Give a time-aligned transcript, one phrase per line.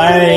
[0.00, 0.28] 嗨，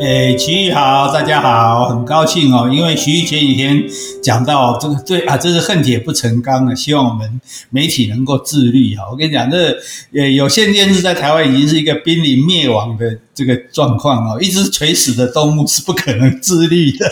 [0.00, 3.84] 诶，徐豫好，大家好，很高兴哦，因为徐豫前几天
[4.20, 7.40] 讲到这个，对啊，这是恨铁不成钢啊，希望我们
[7.70, 9.04] 媒体能够自律啊。
[9.08, 9.78] 我跟你讲，这
[10.12, 17.08] 呃有线电视在台湾已经是一个濒临灭亡的这个状况哦，一只垂死的动物是不可能自律的。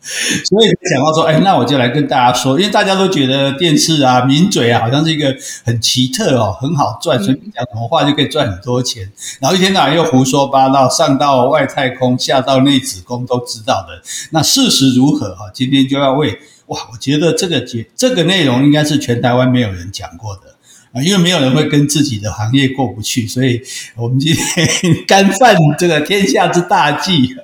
[0.48, 9.10] 所以讲到说，哎，那我就来跟大家说，因为大家都觉得电视啊、名嘴啊，好像是一个很奇特哦，很好赚，随便讲什么话就可以赚很多钱。
[9.40, 14.02] 然后一天到晚又胡说八道，上到外太空，下到内子宫都知道的。
[14.30, 15.50] 那事实如何哈？
[15.52, 20.54] 今天就要为哇，我觉得这个节这个内容应该是全台湾没有人讲过的
[20.92, 23.60] 啊，因为没有人会跟自己的行业过不去，所以
[23.96, 24.66] 我们今天
[25.06, 27.36] 干犯这个天下之大忌。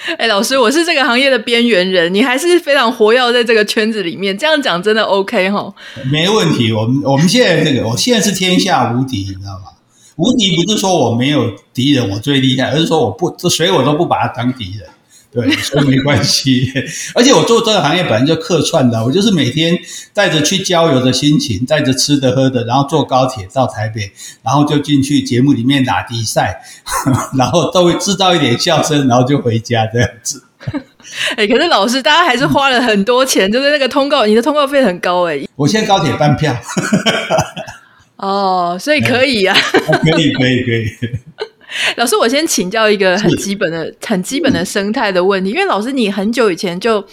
[0.18, 5.72] 哎，老师，我是这个行业的边缘人，你还是非常活跃在这个圈子里面，这样讲真的 OK 哈？
[6.10, 9.72] 没问题，我们我们现在这个，我现在是天下无敌，你知道吗？
[10.16, 14.88] 无敌不是说我没有敌人，我最厉害，而是说我不，这谁我都不把他当敌人。
[15.32, 16.72] 对，所以没关系。
[17.14, 19.78] 而且我做这个行业本来就客串的，我就是每天
[20.12, 24.10] 带着去郊游的心情，带着吃的喝的，然后坐高铁到台北，
[24.42, 26.60] 然后就进去节目里面打比赛，
[27.38, 30.42] 然后都会制造一点笑声，然后就回家这样子。
[31.36, 35.40] 哎，可是老师，大家还是花了很多钱，就是那个通告，你的通告费很高哎。
[35.56, 36.54] 我现在高铁半票。
[38.16, 39.98] 哦，所以可以呀、啊。
[40.02, 40.86] 可以，可以，可以。
[41.96, 47.04] 老师，我先请教一个很基本的、很基本的生态的问题，因为老师你很久以前就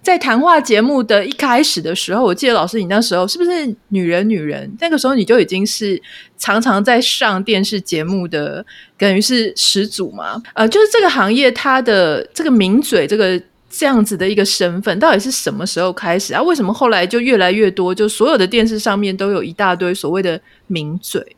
[0.00, 4.70] 在谈话节目的一开始的时候，我记得老师你那时候是不是女人女人？
[4.80, 6.00] 那个时候你就已经是
[6.38, 8.64] 常常在上电视节目的，
[8.96, 10.42] 等于是始祖嘛？
[10.54, 16.42] 呃，就是这个行业它的这个名嘴，这个这样子的一个身份，到底是什么时候开始啊？
[16.42, 17.94] 为什么后来就越来越多？
[17.94, 21.35] 就所有的电视上面都有一大堆所谓的名嘴。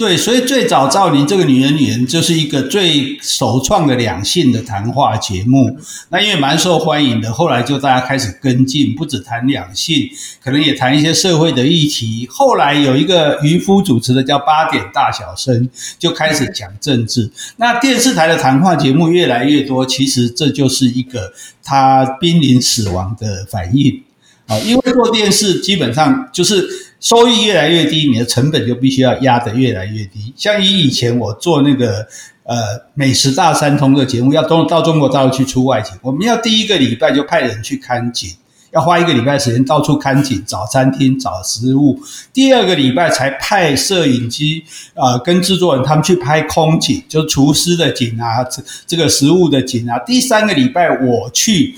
[0.00, 5.76] 对，所以最早赵宁这个女人女人就是一个最首创的两性的谈话节目，
[6.08, 10.08] 那因为蛮受欢迎的，后来就大家开始跟进，不只谈两性，
[10.42, 12.26] 可能也谈一些社会的议题。
[12.30, 17.30] 后来有一个渔夫主持的叫八点大小声，就开始讲政治。
[17.56, 21.30] 那电视台的谈话节目越来越多，其实这就是一个
[21.62, 24.02] 它濒临死亡的反应
[24.46, 26.88] 啊，因为做电视基本上就是。
[27.00, 30.32] 收益越来越低，你的成本就必须要压得越来越低。
[30.36, 32.06] 像以以前我做那个
[32.44, 32.56] 呃
[32.92, 38.30] 美食大三通的节目，要到到中国大陆去出外景，我们要第一个礼拜就派人去看景，
[38.72, 41.98] 要花一个礼拜时间到处看景，找餐厅、找食物。
[42.34, 44.62] 第二个礼拜才派摄影机、
[44.92, 49.98] 呃，跟制作人他们去拍空景，就厨师的景啊，这这个食物的景啊。
[50.00, 51.74] 第三个礼拜我去。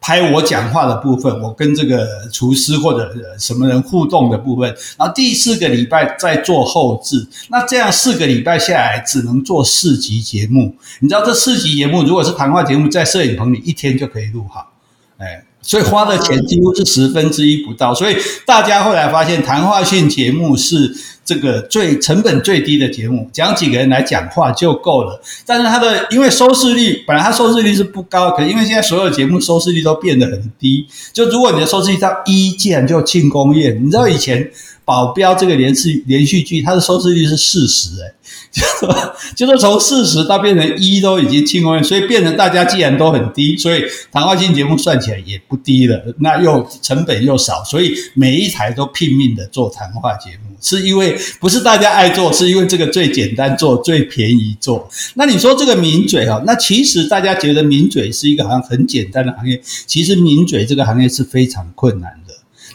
[0.00, 10.74] 拍我讲话的部分，我跟这个厨师或者什么人互动的部分，然后第四个礼拜再做后制，那这样四个礼拜下来只能做四集节目。
[11.00, 14.72] 你知道这四集节目如果是谈话节目，在摄影棚里一天就可以录好，
[15.18, 17.92] 哎，所以花的钱几乎是十分之一不到。
[17.92, 18.16] 所以
[18.46, 20.96] 大家后来发现，谈话性节目是。
[21.28, 25.20] 这个最成本最低的节目，讲几个人来讲话就够了。
[25.44, 30.86] 但是它的因为收视率本来它收视率是不高，可是因为现在所有节目收视率都变得很低。
[31.12, 33.78] 就如果你的收视率到一，竟然就庆功宴。
[33.84, 34.50] 你知道以前
[34.88, 38.14] 保镖这个连续连续剧，它的收视率是四十，诶
[38.50, 46.02] 就说就是从四十到变成一都已经庆功宴，所以变成大家既然都很低，所以谈话性节目算起来也不低了。
[46.20, 54.88] 那又成本又少，所以每一台都拼命的做谈话节目，是因为不是大家爱做，是因为这个最简单做，最便宜做。
[55.16, 62.17] 那你说这个名嘴哈，那其实大家觉得名嘴是一个好像很简单的行业，其实名嘴这个行业是非常困难。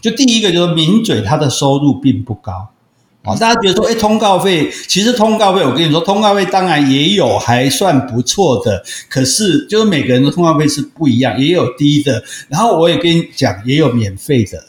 [0.03, 2.68] 就第一个就是名嘴他的收入并不高。
[3.24, 14.66] 哦，大家觉得说，哎，通告费，其实通告费，我跟你说，通告费当然也有还算不错的，可是就是每个人的通告费是不一样，也有低的，然后我也跟你讲，也有免费的，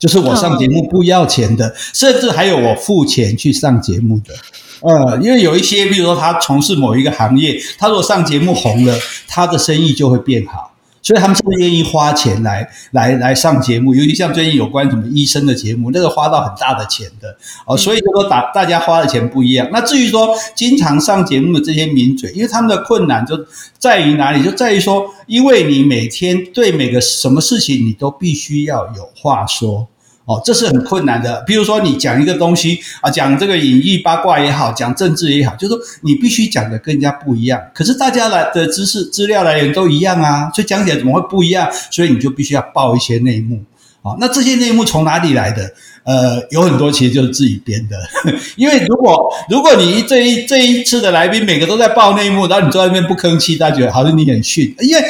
[0.00, 4.34] 就是我上节目不要钱的，甚至还有我付钱去上节目的，
[4.80, 8.98] 呃，因为有一些，比如说他从事某一个行业，他如果上节目红了，
[9.28, 10.71] 他的生意就会变好。
[11.02, 13.94] 所以他们是不是愿意花钱来来来上节目？
[13.94, 17.76] 尤其像最近有关什么医生的节目，那个花到很大的钱的哦。
[17.76, 19.68] 所以就说大大家花的钱不一样。
[19.72, 23.36] 那至于说经常上节目的这些名嘴，因为他们的困难就
[23.78, 24.42] 在于哪里？
[24.42, 29.88] 就在于说，因为你每天对每个什么事情，你都必须要有话说。
[30.24, 31.42] 哦，这是很困难的。
[31.46, 37.60] 比如说，你讲一个东西啊，讲这个隐喻八卦也好，讲政治也好，就是说你必须讲的跟人家不一样。
[37.74, 41.68] 可是大家来的知识资料来源都一样啊，所以讲起来怎么会不一样？
[41.90, 43.62] 所以你就必须要爆一些内幕
[44.02, 45.72] 啊，那这些内幕从哪里来的？
[46.04, 47.96] 呃，有很多其实就是自己编的，
[48.56, 54.74] 因为如果如果你这一这一次的来宾每个都在爆内幕，然后你坐在那边不吭气，大家觉得好像你很逊。
[54.80, 55.04] 因为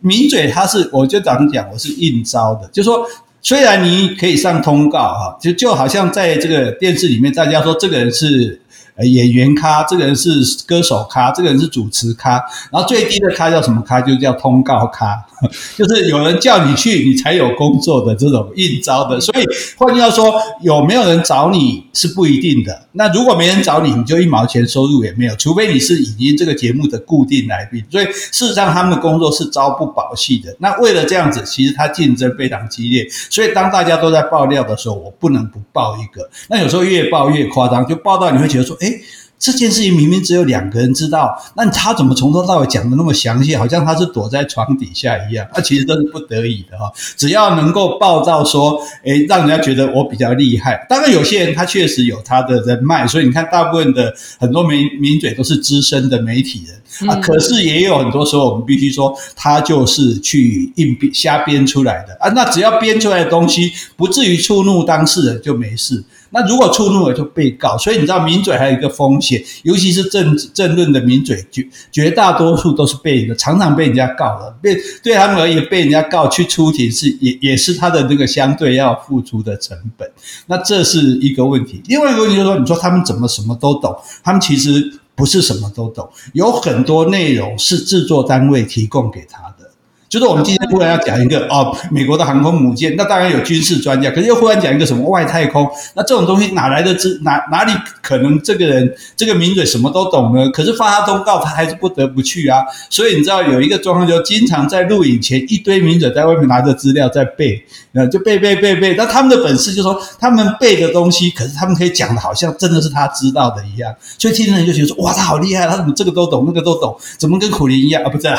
[0.00, 3.04] 名嘴他是，我就早上讲，我是应招的，就是说
[3.40, 8.60] 虽然你可以上通告哈，就就好像在这个电视里面，大家说这个人是。
[9.04, 10.30] 演员咖，这个人是
[10.66, 12.42] 歌手咖，这个人是主持咖，
[12.72, 14.00] 然后最低的咖叫什么咖？
[14.00, 15.24] 就叫通告咖，
[15.76, 19.20] 就是有人叫你去，你才有工作的这种应招的。
[19.20, 19.44] 所以
[19.76, 22.86] 换句话说，有没有人找你是不一定的。
[22.92, 27.84] 那如果没人找你，你就一毛钱收入也没有，除非你是已经这个节目的固定来宾。
[27.90, 30.54] 所以事实上，他们的工作是朝不保夕的。
[30.58, 33.06] 那为了这样子，其实他竞争非常激烈。
[33.30, 36.28] 所以当大家都在爆料的时候，我不能不爆一个。
[36.48, 39.02] 那有时候越爆越夸张，就爆到你会觉得说，哎诶
[39.40, 45.46] 这件事情明明只有两个人知道，那他怎么从头到尾讲的那么详细，好像他是躲在床底下一样？
[45.54, 46.90] 那其实都是不得已的哈。
[47.16, 50.84] 只要能够报道说，诶，让人家觉得我比较厉害。
[50.88, 57.14] 当然，有些人他确实有他的人脉，所以你看，大部分的很多名名嘴都是资深的媒体人啊。
[57.22, 62.28] 可是也有很多时候，我们必须说，他就是去硬编、瞎编出来的啊。
[62.30, 66.02] 那只要编出来的东西不至于触怒当事人，就没事。
[66.30, 80.10] 那如果触怒了就被告，所以你知道名嘴还有一个风险，尤其是政政论的名嘴，绝绝大多数都是被的，常常被人家告的，被对他们而言被人家告去出庭是也也是他的那个相对要付出的成本，
[80.46, 81.82] 那这是一个问题。
[81.86, 83.96] 另外一个问题就是说，你说他们怎么什么都懂？
[84.22, 89.67] 他们其实不是什么都懂，有很多内容是制作单位提供给他的。
[90.08, 100.48] 就是我们今天忽然要讲一个哦，美国的航空母舰，那当然有军事专家，可是又忽然讲一个什么外太空，那这种东西哪来的知哪哪里可能这个人这个名嘴什么都懂呢？
[100.50, 102.62] 可是发他通告，他还是不得不去啊。
[102.88, 107.62] 所以你知道有一个状况，就经常在录影前一堆名嘴在外面拿着资料在背，
[107.92, 108.94] 那，就背背背背。
[108.94, 118.08] 那他们的本事就是说，他们背的东西，可是他们可以讲的好像真的是他知道的一样，所以听人就觉得说，哇，他好厉害，他怎么这个都懂，那个都懂，怎么跟苦林一样啊？
[118.08, 118.38] 不是啊，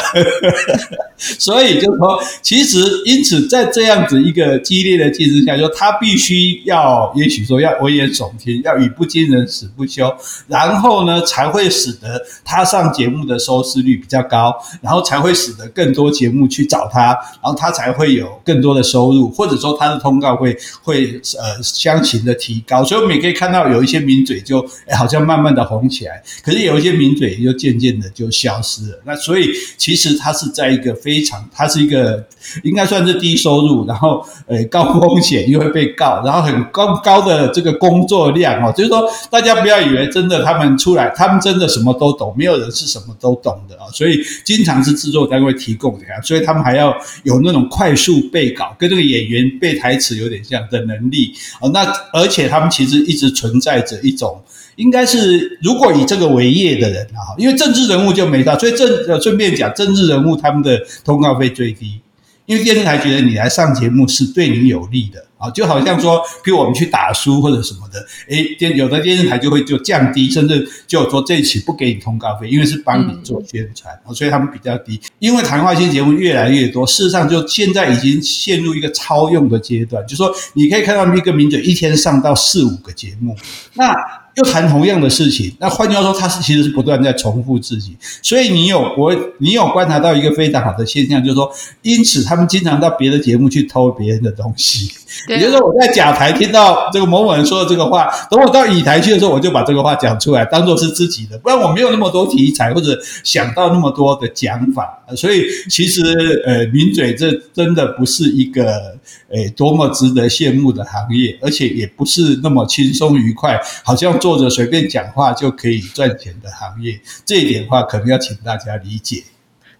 [1.38, 1.59] 所以。
[1.60, 10.10] 所以就说，其实因此在这样子一个激烈的竞争下，就他必须要，也许说要危言耸听，要语不惊人死不休，
[10.48, 22.86] 然后呢，才会使得他上节目的收视率比较高，然后才会使得更多节目去找他，然后他才会有更多的收入，或者说他的通告会会呃相形的提高。
[22.86, 29.02] 所以我们也可以看到有一些名嘴就哎好像慢慢的红起来，可是有一些名嘴就渐渐的就消失了。
[29.04, 31.49] 那所以其实他是在一个非常。
[31.52, 32.26] 它是一个
[32.64, 51.70] 应该算是低收入，然后呃高风险又会被告，然后很高高的这个工作量哦，就是说大家不要以为真的他们出来，他们真的什么都懂，没有人是什么都懂的啊，所以经常是制作单位提供的呀，所以他们还要有那种快速背稿，跟这个演员背台词有点像的能力啊。
[51.74, 54.42] 那而且他们其实一直存在着一种。
[54.80, 62.00] 应该是，如果以这个为业的人啊，因为政治人物就没到，所以政呃顺便讲，政治人物他们的通告费最低，
[62.46, 74.98] 因为电视台觉得你来上节目是对你有利的啊，就好像说，比如我们去打书或者什么的，诶，电有的电视台就会就降低，甚至就说这一期不给你通告费，因为是帮你做宣传，嗯，所以他们比较低。
[75.20, 83.36] 因为谈话性节目越来越多，事实上就现在已经陷入一个超用的阶段，就是说你可以看到一个名嘴一天上到四五个节目，
[83.74, 83.94] 那。
[84.40, 87.98] 就谈同样的事情，那换句话说，他是其实是不断在重复自己。
[88.22, 94.90] 所以你有我，你有观察到一个非常好的现象，就是说，因此他们经常到别的节目去偷别人的东西。
[95.28, 101.38] 也就是说，我在甲台听到这个某某人说的这个话，等我到乙台去的时候，我就把这个话讲出来，当做是自己的。
[101.40, 104.98] 不然我没有那么多题材，或者想到那么多的讲法。
[105.16, 106.02] 所以其实
[106.46, 108.96] 呃，名嘴这真的不是一个
[109.30, 119.24] 诶多么值得羡慕的行业，而且也不是那么轻松愉快，好像坐着随便讲话就可以赚钱的行业，这一点的话，可能要请大家理解。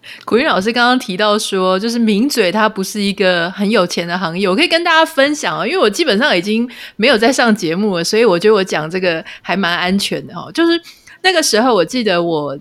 [0.24, 10.50] 古韵老师刚刚提到说，就是名嘴他不是一个很有钱的行业，我可以跟大家分享啊，因为我基本上已经没有在上节目了，所以我觉得我讲这个还蛮安全的哈。
[10.52, 10.80] 就是
[11.22, 12.58] 那个时候，我记得我。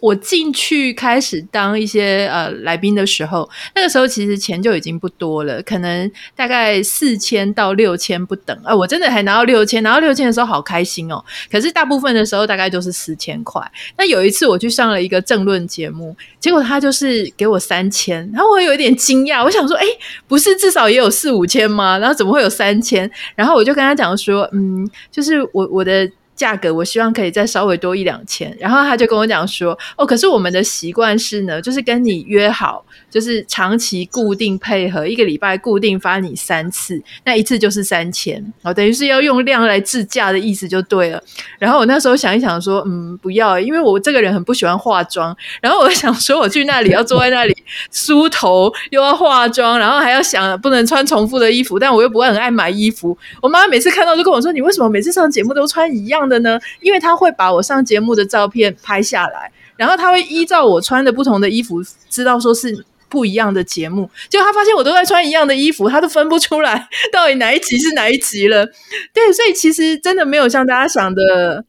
[0.00, 8.56] 我进去开始当一些呃来宾的时候，那个时候其实钱就已经不多了，可能大概四千到六千不等。
[8.58, 11.22] 啊、呃，我真的还拿到六千，拿到六千的时候好开心哦。
[11.50, 13.60] 可是大部分的时候大概都是四千块。
[13.98, 19.86] 那有一次我去上了一个政论节目，结果他就是给我三千，然后我有一点惊讶，我想说，诶，
[20.26, 21.98] 不是至少也有四五千吗？
[21.98, 23.10] 然后怎么会有三千？
[23.34, 26.10] 然后我就跟他讲说，嗯，就是我我的。
[26.40, 28.56] 价格我希望可以再稍微多一两千。
[28.58, 41.22] 然后他就跟我讲说，哦，可是我们的习惯是呢，就是跟你约好，就是长期固定配合，一个礼拜固定发你三次，那一次就是三千，哦，等于是要用量来制价的意思就对了。
[41.58, 45.36] 然后我那时候想一想说，嗯，不要，因为我这个人很不喜欢化妆。
[45.60, 47.56] 然后我想说，我去那里要坐在那里
[47.90, 53.16] 梳头，又要化妆，然后还要想不能穿重复的衣服，但我又不会很爱买衣服。
[53.42, 64.08] 我妈每次看到就跟我说：“你为什么每次上节目都穿一样的呢？”因为她会把我上节目的照片拍下来，然后她会依照我穿的不同的衣服，知道说是不一样的节目。
[64.30, 68.64] 结果他发现我都在穿一样的衣服，他都分不出来 到底哪一集是哪一集了。
[69.12, 71.66] 对，所以其实真的没有像大家想的。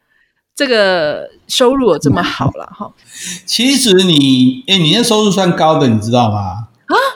[0.54, 2.94] 这个收入有这么好了哈？
[3.48, 6.68] 其实你，哎，你那收入算高的，你知道吗？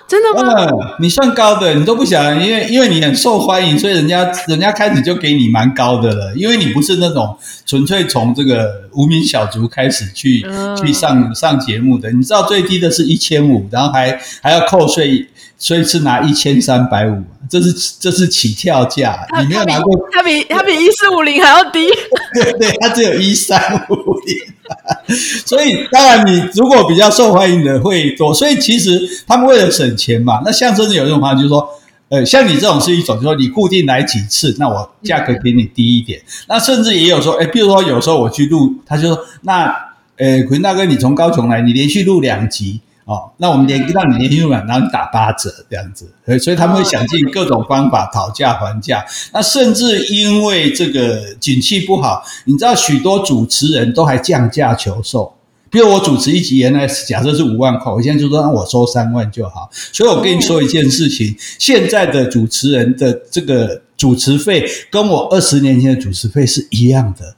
[0.05, 0.65] 啊，真的吗？
[0.65, 6.33] 嗯，你算高的，你都不想，因为因为你很受欢迎，所以人家人家开始就给你蛮高的了。
[6.35, 15.27] 因为你不是那种纯粹从这个无名小卒开始去、嗯、去上上节目的，你知道最低的是一千五，然后还还要扣税。
[15.57, 20.09] 所以是拿一千三百五，这是这是起跳价，你没有拿过？
[20.11, 21.89] 它比它比一四五零还要低，
[22.33, 24.35] 对 对，它只有一三五零。
[25.45, 31.69] 所以当然你如果比较受欢迎的会多，所以其实他们为了省钱嘛，那相声有一种方法就是说，
[32.09, 36.19] 呃，像你这种是一种，就是说你固定来几次，那我价格给你低一点。
[36.19, 39.71] 嗯、那甚至也有说，哎，比如说有时候我去录，他就说，那
[40.17, 42.81] 呃，奎大哥你从高雄来，你连续录两集。
[43.05, 49.05] 哦，那我们连让你连续录，然后你打八折这样子，所以他们会想尽各种方法讨价还价。
[49.31, 55.31] 那甚至因为这个景气不好，你知道许多主持人都还降价求售。
[55.69, 59.69] 比如我主持一集原来假设是五万块，我现在就说让我收三万就好。
[59.71, 67.35] 所以我跟你说一件事情，现在的主持人的这个主持费跟我二十年前的主持费是一样的。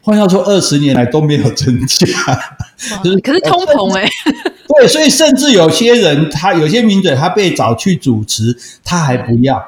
[0.00, 2.06] 换句话说，二十年来都没有增加，
[3.04, 4.10] 就是可是通膨哎、欸。
[4.80, 9.62] 对，所以甚至有些人，他有些名嘴，他被找去主持，他还不要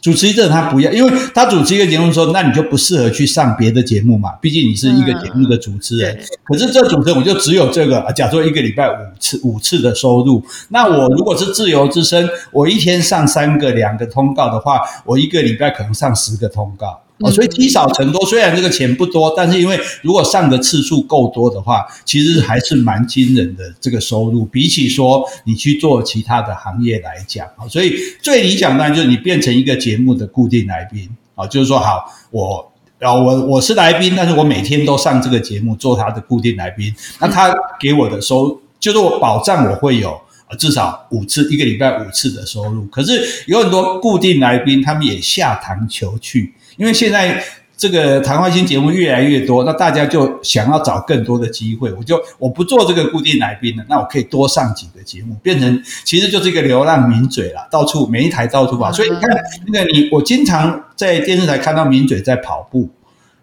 [0.00, 6.14] 主持一阵，他不要，因为他主持一个节目的时候，那你就不适合去上别的节目嘛，毕竟你是一个节目的主持人。
[6.14, 17.01] 嗯、可是这主持人我就只有这个，假如说一个礼拜五次五次的收入，那我如果是自由之身，我一天上三个两个通告的话，我一个礼拜可能上十个通告。
[17.18, 24.44] 哦，所以积少成多，虽然这个钱不多，但是因为如果上的次数够多的话，其实还是蛮惊人的这个收入。
[24.46, 40.20] 比起说你去做其他的行业来讲，啊，所以最理想当然就是你变成一个节目的固定来宾，啊，就是说好，我，然后我我是来宾，但是我每天都上这个节目做他的固定来宾，那他给我的收，就是我保障我会有
[40.58, 42.84] 至少五次，一个礼拜五次的收入。
[42.86, 46.52] 可是有很多固定来宾，他们也下堂求去。
[46.76, 47.42] 因为现在
[47.76, 51.92] 这个谈话性节目越来越多，那大家就想要找更多的机会。
[51.94, 58.92] 我就我不做这个固定来宾了，那我可以多上几个节目，变成其实就是一个流浪名嘴了，到处每一台到处跑。
[58.92, 59.30] 所以你看，
[59.66, 62.88] 那个你我经常在电视台看到名嘴在跑步。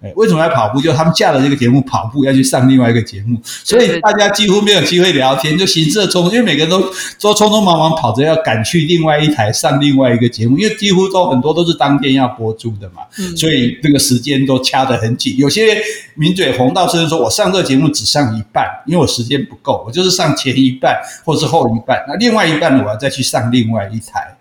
[0.02, 0.80] 哎，为什么要跑步？
[0.80, 6.80] 就他们架了这个节目跑步，要去上另外一个节目，所以大家几乎没有机会聊天，就行色匆匆，因为每个人都
[7.20, 13.02] 都匆匆忙忙跑着要赶去另外一台上另外一个节目，因为几乎都很多都是当天要播出的嘛，
[13.36, 15.36] 所以这个时间都掐得很紧。
[15.38, 15.78] 有些
[16.16, 24.38] 名嘴红到甚至说，我上这个节目只上一半，因为我时间不够，我就是上前一半或是后一半，那另外一半，我要再去上另外一台。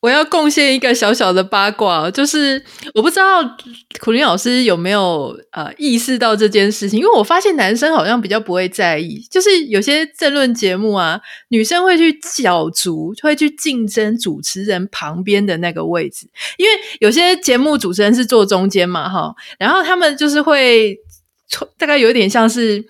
[0.00, 2.62] 我要贡献一个小小的八卦，就是
[2.94, 3.42] 我不知道
[4.00, 16.26] 苦苓老师有没有呃意识到这件事情，因为我发现男生好像比较不会在意，就是有些政论节目啊，女生会去角逐，会去竞争主持人旁边的那个位置，
[16.56, 20.96] 因为有些节目主持人是坐中间嘛，哈，然后他们就是会
[21.76, 22.82] 大概有点像是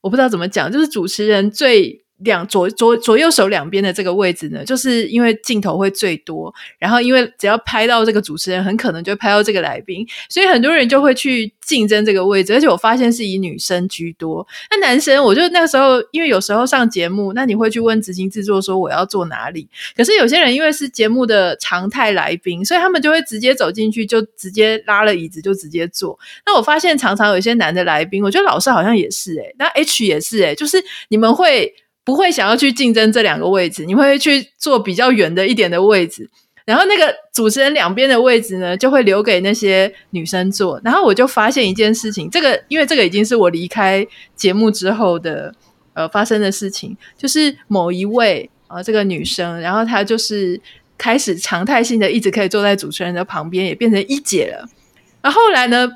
[0.00, 2.04] 我不知道怎么讲，就是主持人最。
[2.18, 12.54] 两左左左右手两边的这个位置呢，就是因为镜头会最多，然后因为只要拍到这个主持人，很可能就拍到这个来宾，所以很多人就会去竞争这个位置。
[12.54, 26.18] 而且我发现是以女生居多，那男生，我就那个时候，因为有时候上节目，那你会去问执行制作说我要坐哪里，可是有些人因为是节目的常态来宾，所以他们就会直接走进去，就直接拉了椅子就直接坐。
[26.46, 31.74] 那我发现常常有一些男的来宾，我觉得老师好像也是诶、那 H 也是诶、就是你们会。
[32.06, 36.30] 不会想要去竞争这两个位置，你会去坐比较远的一点的位置，
[36.64, 40.80] 然后那个主持人两边的位置呢，就会留给那些女生坐。
[40.84, 45.52] 然后我就发现一件事情，这个因为这个已经是我离开节目之后的
[45.94, 50.60] 呃发生的事情，就是某一位啊、呃、这个女生，然后她就是
[50.96, 54.68] 开始常态性的一直可以坐在主持人的旁边，也变成一姐了。
[55.20, 55.90] 然后后来呢，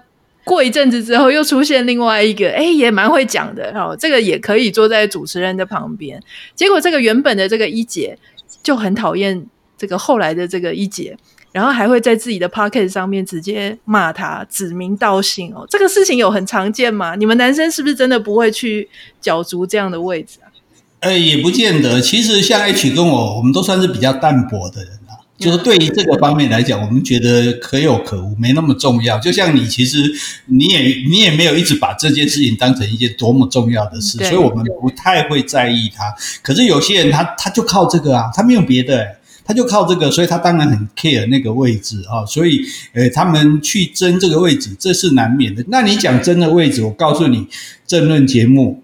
[0.50, 6.20] 过一阵子之后，又出现另外一个，哎，也蛮会讲的哦，这个也可以坐在主持人的旁边。
[6.56, 8.18] 结果这个原本的这个一姐
[8.60, 9.46] 就很讨厌
[9.78, 11.16] 这个后来的这个一姐，
[11.52, 15.64] 然后还会在自己的 podcast 上面直接骂他，指名道姓哦。
[15.70, 17.14] 这个事情有很常见吗？
[17.14, 18.88] 你们男生是不是真的不会去
[19.20, 20.50] 角逐这样的位置啊？
[20.98, 22.00] 呃，也不见得。
[22.00, 24.98] 其实像 H 跟我，我们都算是比较淡薄的人。
[25.40, 29.18] 就是对于这个方面来讲，我们觉得可有可无，没那么重要。
[29.18, 30.12] 就像你，其实
[30.46, 36.14] 你也你也没有一直把这件事情当成一件多么重要的事，所以我们不太会在意它。
[36.42, 39.06] 可是有些人他他就靠这个啊，他没有别的，
[39.44, 42.24] 他就靠这个，所以他当然很 care 那个位置啊。
[42.26, 42.60] 所以
[42.92, 45.64] 呃，他们去争这个位置，这是难免的。
[45.68, 47.46] 那你讲争的位置，我告诉你，
[47.86, 48.82] 政论节目。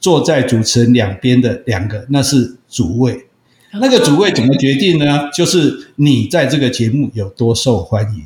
[0.00, 3.26] 坐在主持人两边的两个，那是主位。
[3.72, 5.28] 那个主位怎么决定呢？
[5.32, 8.24] 就是你在这个节目有多受欢迎。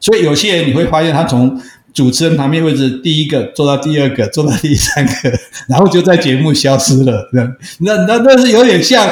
[0.00, 1.60] 所以有些人你会发现，他从
[1.92, 5.12] 主持人旁边位置第一个坐到第二个，坐到第三个，
[5.68, 7.28] 然后就在节目消失了。
[7.32, 9.06] 那那那是有点像，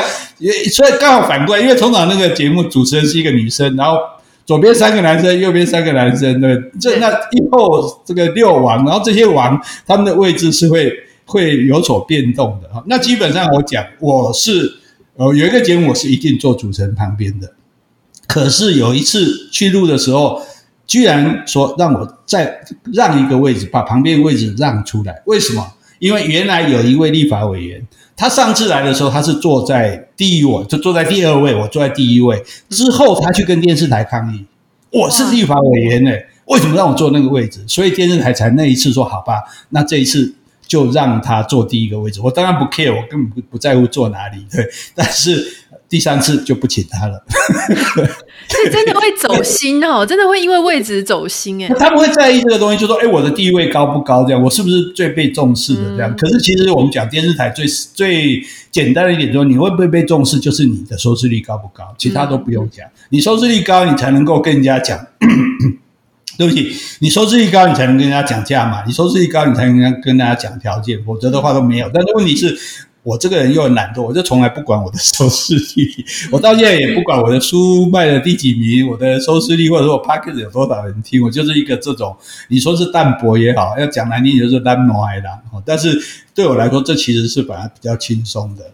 [0.73, 3.99] 所以刚好反过来，因为通常那个节目主持人是一个女生，然后
[4.47, 10.93] 左边三个男生，右边三个男生，对，这那以后这个六王，然后这些王他们的位置是会。
[11.27, 14.71] 会有所变动的哈，那基本上我讲，我是
[15.17, 17.53] 哦有一个节目，我是一定坐主持人旁边的。
[18.27, 20.43] 可是有一次去录的时候，
[20.87, 22.61] 居然说让我再
[22.93, 25.23] 让一个位置，把旁边位置让出来。
[25.27, 25.75] 为什么？
[26.01, 32.43] 因为原来有一位立法委员，他上次来的时候他是坐在第一位，就坐在第二位，我坐在第一位。
[32.69, 34.45] 之后他去跟电视台抗议，
[34.91, 36.11] 我是立法委员呢，
[36.47, 37.61] 为什么让我坐那个位置？
[37.69, 39.35] 所以电视台才那一次说好吧，
[39.69, 40.35] 那这一次。
[40.67, 44.67] 就让他坐第一个位置，我当然不 care，我根本不不在乎坐哪里，对。
[44.95, 45.47] 但是
[45.89, 47.23] 第三次就不请他了，
[48.49, 51.69] 所以真的会走心哦，真的会因为位置走心哎。
[51.79, 54.25] 他不会在意这个东西，就说哎，我的地位高不高？
[54.25, 55.97] 这样，我是不是最被重视的？
[55.97, 56.11] 这样。
[56.11, 58.43] 嗯、可是其实我们讲电视台最最
[58.73, 62.85] 简单的一点说，你会不会被重视，就是你的收视率高不高，其他都不用讲。
[62.87, 64.99] 嗯、你收视率高，你才能够跟人家讲。
[66.37, 68.83] 对不起，你收视率高，你才能跟人家讲价嘛。
[68.87, 71.91] 你收视率高，你才能跟大家讲条件，否则的话都没有。
[71.93, 72.59] 但是问题是，
[73.03, 76.05] 我这个人又很懒惰，我就从来不管我的 收视率。
[76.33, 82.17] 我到现在也不管我的书卖了第几名，我的收视率，或者说我 Podcast 有多少人听，我就是一个这种，
[82.49, 85.29] 你说是淡薄也好，要讲难听就是淡薄来的。
[85.65, 85.97] 但是
[86.35, 88.65] 对我来说，这其实是本来比较轻松的。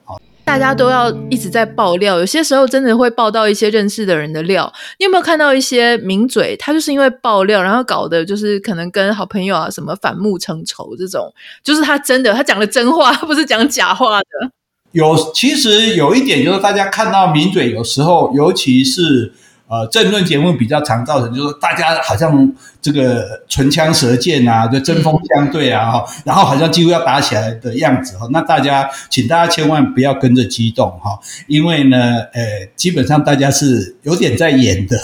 [0.51, 4.71] 大家都要一直在爆料，有些时候真的会爆到一些认识的人的料。
[4.99, 11.33] 你有没有看到一些名嘴，他就是因为爆料，然后搞得就是可能跟好朋友啊什么反目成仇这种，
[11.63, 14.27] 就是他真的他讲的真话， 不是讲假话的。
[14.91, 19.33] 有，其实有一点就是大家看到名嘴有时候，尤其是。
[19.73, 28.27] 呃，政论节目比较常造成，就是大家好像这个唇枪舌剑啊，就针锋相对啊，哈，然后好像几乎要打起来的样子哈。
[28.31, 31.99] 那大家，请大家千万不要跟着激动哈，因为呢，
[32.33, 32.43] 呃，
[32.77, 34.97] 基本上大家是有点在演的，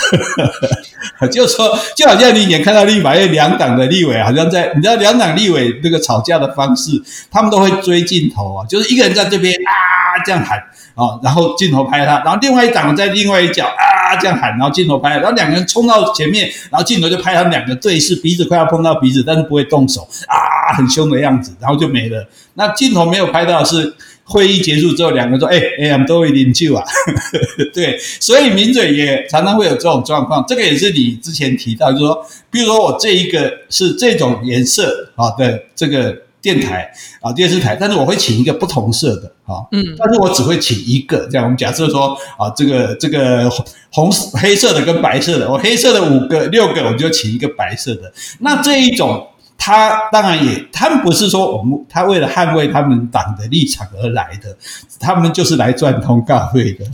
[1.31, 10.59] 就是说，就好像你以前看到立法院两党的立委，好像在，你知道两党立委那个吵架的方式，他们都会追镜头啊，就是一个人在这边啊这样喊
[10.95, 13.95] 啊，然后镜头拍他，然后另外一党在另外一角啊。
[14.21, 22.27] 这样喊，然后镜头拍，然后两个人冲到前面，然后镜头就拍他们两对视，鼻子快要碰到鼻子，但是不会动手啊，很凶的样子，然后就没了。
[22.55, 23.93] 那镜头没有拍到是
[24.25, 26.85] 会议结束之后，两个说：“哎哎，我们都会饮酒啊。
[27.75, 30.45] ”对，所以名嘴也常常会有这种状况。
[30.47, 36.26] 这个也是你之前提到，就是说，比如说我这一个是这种颜色啊的这个。
[36.47, 36.89] 电台
[37.21, 43.51] 啊，电视台，但是我会请一个不同色的啊，嗯，但是我只会请一个，这样我们假设说啊，这个这个
[43.91, 48.13] 红黑色的跟白色的，我黑色的五个六个，我就请一个白色的。
[48.39, 49.27] 那这一种，
[49.59, 54.57] 他当然也，他们不是说我们他为了捍卫他们党的立场而来的，
[55.01, 56.87] 他们就是来赚通告费的，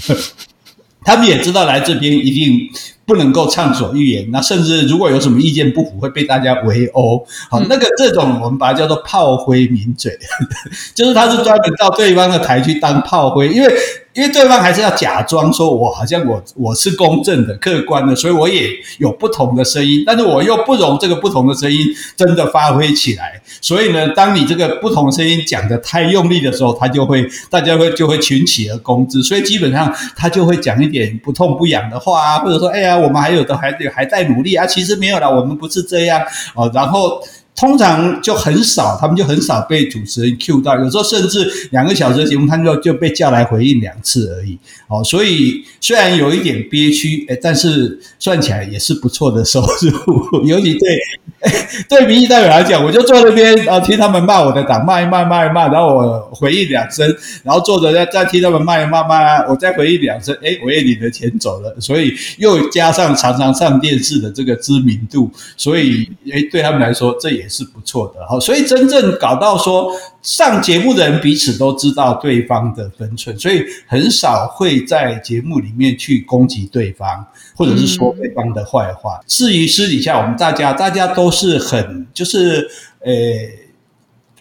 [1.05, 2.71] 他们也知道来这边一定。
[3.05, 7.25] 不能够畅所欲言，那甚至如果有什么意见不符，会被大家围殴。
[7.51, 10.17] 好，那个这种我们把它叫做炮灰名嘴，
[10.95, 13.73] 就是他是专门到对方的台去当炮灰，因为。
[14.15, 21.79] 因为对方还是要假装说，我好像我我是公正的、客观的，所以我也有不同的声音，但是我又不容这个不同的声音
[22.15, 23.41] 真的发挥起来。
[23.63, 36.21] 所以呢，当你这个不同声音讲的太用力的时候，他就会大家会就会群起而攻之，所以基本上他就会讲一点不痛不痒的话啊，或者说，哎呀，我们还有的还还在努力啊，其实没有了，我们不是这样
[36.55, 37.23] 啊，然后。
[37.55, 44.59] 通常就很少，他们就很少被主持人 cue 到，有时候甚至两个小时的节目，他们就就被叫来回应两次而已。
[44.89, 50.99] 哦，所以虽然有一点憋屈，诶，但是算起来也是不错的收入， 尤其对。
[51.89, 57.05] 对民意代表来讲，我就坐那边啊，听他们骂我的党，骂一骂，骂一骂，然后我回应两声，
[57.43, 68.25] 然后坐着再再听他们骂一骂，骂，我再回应两声，诶，我也领了钱走了，所以又加上常常上电视的这个知名度，所以诶，对他们来说这也也是不错的。
[68.27, 77.27] 哈，所以真正搞到说上节目的人彼此都知道对方的分寸，所以很少会在节目里面去攻击对方，
[77.57, 79.21] 或者是说对方的坏话。
[79.27, 81.31] 至于私底下，我们大家大家都。
[81.33, 82.69] 是很就是
[83.01, 83.13] 呃。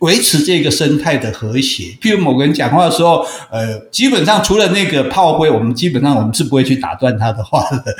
[0.02, 1.84] 维持这个生态的和谐。
[2.02, 7.96] 譬如某个人讲话的时候，呃，基本上除了那个炮灰，我们基本上我们是不会去打断他的话的，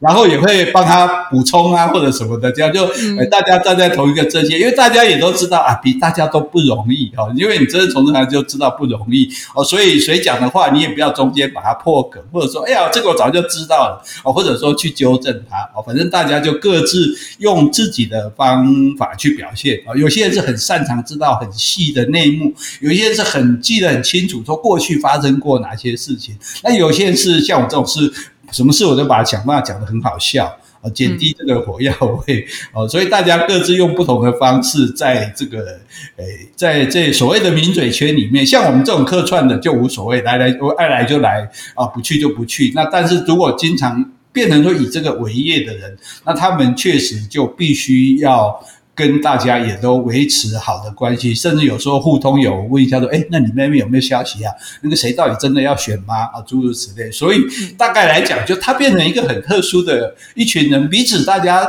[0.00, 2.84] 然后也会帮他补充啊或者什么的，这样就
[3.16, 18.68] 呃大家站在同一个阵线，因为大家也都知道啊，比大家都不容易哦，因为你真的从这来就知道不容易哦，所以谁讲的话你也不要中间把它破梗，或者说哎呀这个我早就知道了哦，或者说去纠正他哦，反正大家就各自用自己的方
[18.98, 21.21] 法去表现啊，有些人是很擅长知道。
[21.22, 26.36] 到很细的内幕，有一些是很记得很清楚，说过去发生过哪些事情。
[26.64, 28.12] 那有些人是像我这种事，
[28.50, 30.46] 什么事我都把它想办法讲得很好笑
[30.80, 31.94] 啊，减低这个火药
[32.26, 32.88] 味哦。
[32.88, 35.80] 所以大家各自用不同的方式，在这个
[36.16, 42.72] 诶，在这所谓的名嘴圈里面，像我们这种客串的就无所谓，来来爱来就来啊，不去就不去。
[42.74, 48.60] 那但是如果经常变成说以这个为业的人，那他们确实就必须要。
[48.94, 54.52] 跟大家也都维持好的关系，甚至有时候互通有问一下说，哎，那你妹妹有没有消息啊？
[54.82, 56.14] 那个谁到底真的要选吗？
[56.34, 57.10] 啊，诸如此类。
[57.10, 57.38] 所以
[57.78, 61.66] 大概来讲，就他变成一个很特殊的一群人，彼此大家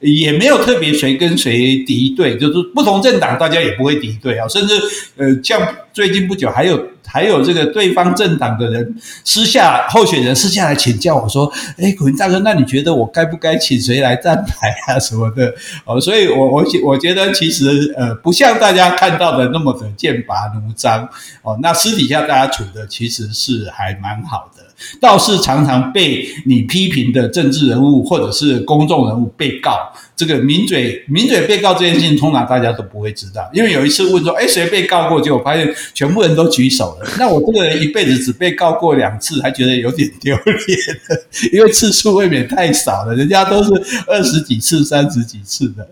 [0.00, 4.74] 也没有特别谁跟谁敌对，就是不同政党大家也不会敌对啊，甚至
[5.16, 5.60] 呃，像
[5.92, 6.91] 最近不久还有。
[7.12, 15.52] 还有这个对方政党的人私下候选人私下来请教我说：“哎，古云大哥，那你觉得我该不该请谁来站台啊什么的？”
[15.84, 21.06] 哦，所以我我我觉得其实呃不像大家看到的那么的剑拔弩张
[21.42, 24.62] 哦，那私底下大家处的其实是还蛮好的。
[25.00, 33.48] 倒是常常被你批评的政治人物或者是公众人物被告，这个名嘴名嘴被告这件事情，通常大家都不会知道。
[33.52, 35.20] 因为有一次问说，哎，谁被告过？
[35.20, 37.08] 结果发现全部人都举手了。
[37.18, 40.78] 那我这个人一辈子只被告过两次，还觉得有点丢脸，
[41.52, 43.70] 因为次数未免太少了，人家都是
[44.06, 45.86] 二十几次、三十几次的。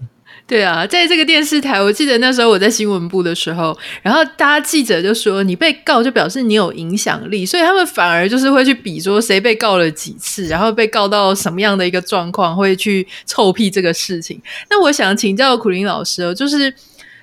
[0.51, 14.43] 对啊，在这个电视台，我记得那时候我在新闻部的时候，然后大家记者就说，你被告就表示你有影响力，所以他们反而就是会去比说谁被告了几次，然后被告到什么样的一个状况，会去臭屁这个事情。
[14.69, 16.75] 那我想请教苦苓老师哦，就是。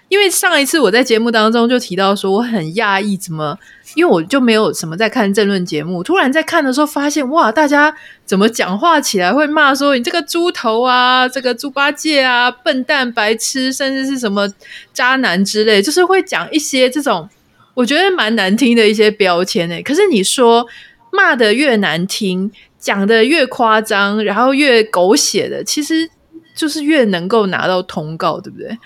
[0.10, 3.60] 因为上一次我在节目当中就提到说，我很讶异，怎么
[3.96, 7.94] 因为我就没有什么在看政论节目，突然在看的时候发现，哇，大家
[8.26, 14.48] 怎么讲话起来会骂说你这个猪头啊，这个猪八戒啊，笨蛋、白痴，甚至是什么
[14.94, 17.28] 渣男之类，就是会讲一些这种
[17.74, 19.82] 我觉得蛮难听的一些标签诶。
[19.82, 20.68] 可是你说
[21.12, 26.10] 骂得越难听，讲得越夸张，然后越狗血的，其实
[26.56, 28.78] 就是越能够拿到通告，对不对？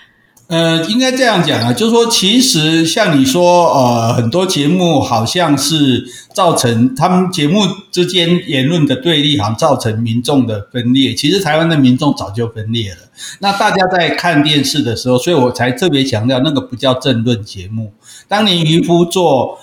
[0.52, 11.14] 呃，应该这样讲啊，就是说，其实像你说，呃，很多节目好像是造成他们节目之间言论的对立，好像造成民众的分裂。
[11.14, 12.98] 其实台湾的民众早就分裂了。
[13.38, 17.90] 那大家在看电视的时候，所以我才特别强调，那个不叫政论节目。
[18.28, 19.58] 当年渔夫做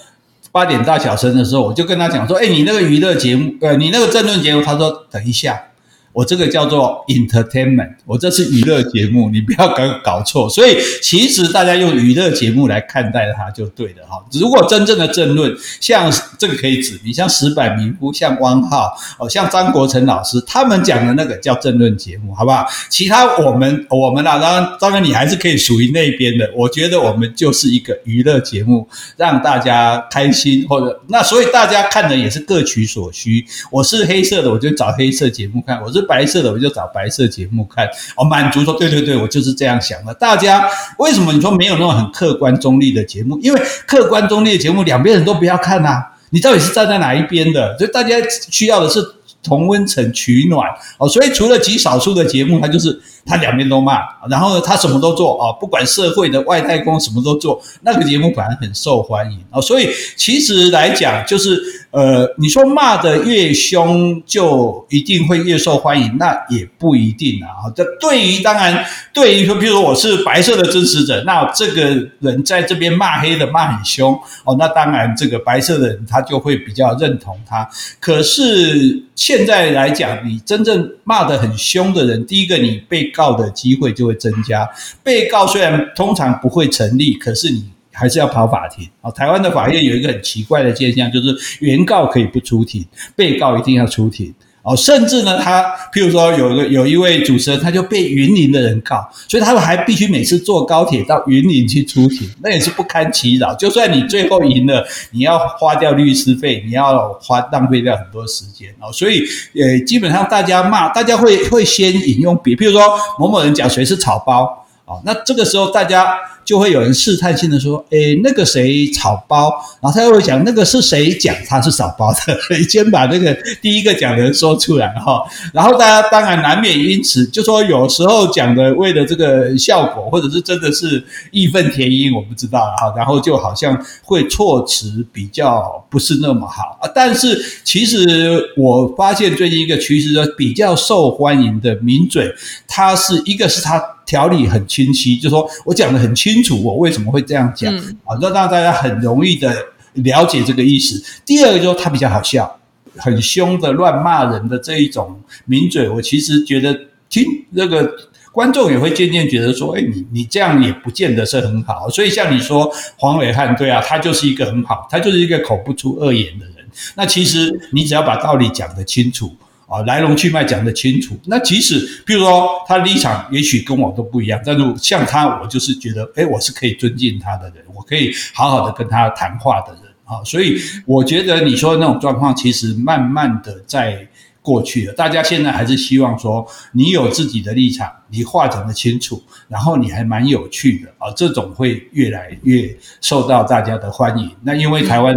[0.52, 5.66] 八点大小声的时候，我就跟他讲说，哎，你那个娱乐节目，呃，你那个政论节目，他说等一下。
[6.12, 10.50] 我这个叫做 entertainment，我这是娱乐节目，你不要搞搞错。
[10.50, 14.24] 所以其实大家用娱乐节目来看待它就对了哈。
[14.34, 22.66] 如果真正的政论，像这个可以指你像石板明夫、像汪浩哦、像张国成老师，他们讲的那个叫政论节目，好不好？
[22.90, 26.50] 其他我们我们啊，当然当然你还是可以属于那边的。
[26.56, 33.46] 我觉得我们就是一个娱乐节目，让大家开心或者那，所以大家看的也是各取所需。
[33.72, 37.88] 我是黑色的，我就找黑色节目看；我是白色的，我就找白色节目看。
[38.16, 40.14] 哦，满足说，对对对，我就是这样想的。
[40.14, 43.38] 大家为什么你说没有那种很客观中立的节目？
[43.40, 46.14] 因为客观中立的节目，两边人都不要看啊。
[46.32, 47.78] 你到底是站在哪一边的？
[47.78, 48.16] 所以大家
[48.52, 49.00] 需要的是
[49.42, 51.08] 同温层取暖哦。
[51.08, 59.62] 所以除了极少数的节目，它就是它两边都骂，然后呢，他什么都做哦，不管社会的外太空什么都做，那个节目反而很受欢迎哦。
[59.62, 61.79] 所以其实来讲，就是。
[61.92, 67.66] 呃，你说骂得越凶就一定会越受欢迎，那也不一定啊。
[67.76, 77.68] 这对于当然，对于说，譬如说我是白色的支持者，那这个人在这边骂黑的骂很凶哦，那当然这个白色的人他就会比较认同他。
[78.00, 84.70] 可是现在来讲，你真正骂得很凶的人，第一个你被告的机会就会增加。
[85.02, 87.66] 被告虽然通常不会成立，可是你。
[88.00, 89.12] 还是要跑法庭啊！
[89.12, 94.74] 台湾的法院有一个很奇怪的现象，就是原告可以不出庭，被告一定要出庭哦。
[94.74, 103.54] 甚至呢，他譬如说有一个有一位主持人，他就被云林的人告，所以他们还必须每次坐高铁到云林去出庭，那也是不堪其扰。
[103.56, 108.90] 就算你最后赢了，你要花掉律师费，你要花浪费掉很多时间哦。
[108.94, 109.22] 所以
[109.56, 112.82] 呃，基本上大家骂，大家会会先引用比，譬如说
[113.20, 116.16] 某某人讲谁是草包哦，那这个时候大家。
[116.50, 122.18] 就会有人试探性的说：“诶，那个谁草包？”然后他又会讲：“那个是谁讲他是草包的？”
[122.68, 123.32] 先把那个
[123.62, 125.22] 第一个讲的人说出来哈。
[125.54, 132.92] 然后大家当然难免因此就说，有时候讲的为了这个效果，或者是真的是义愤填膺，我不知道哈。
[132.98, 136.90] 然后就好像会措辞比较不是那么好啊。
[136.96, 142.34] 但是其实我发现最近一个趋势，比较受欢迎的名嘴，
[142.68, 143.80] 他是一个是他。
[144.10, 147.74] 条理很清晰，就说我讲的很清楚，我为什么会这样讲
[148.06, 148.18] 啊？
[148.22, 149.56] 那让大家很容易的
[149.94, 151.04] 了解这个意思。
[151.26, 152.60] 第二个就是他比较好笑，
[152.98, 156.78] 很凶的乱骂人的这一种名嘴，我其实觉得
[157.10, 157.92] 听那个
[158.32, 161.90] 观众也会渐渐觉得说，哎，你你这样也不见得是很好。
[161.90, 166.56] 所以像你说黄伟汉，对啊，他就是一个很好，他就是一个口不出恶言的人。
[166.96, 169.36] 那其实你只要把道理讲得清楚。
[169.70, 171.16] 啊，来龙去脉讲得清楚。
[171.26, 180.24] 那即使，譬如说他的立场也许跟我都不一样，但是像他，我就是觉得，诶，我是可以尊敬他的人，我可以好好的跟他谈话的人啊。
[180.26, 184.08] 所以我觉得你说的那种状况，其实慢慢的在
[184.42, 184.94] 过去了。
[184.94, 194.32] 大家现在还是希望说，你有自己的立场，你话讲得清楚，然后你还蛮有趣的啊，这种会越来越受到大家的欢迎。
[194.42, 195.14] 那因为台湾，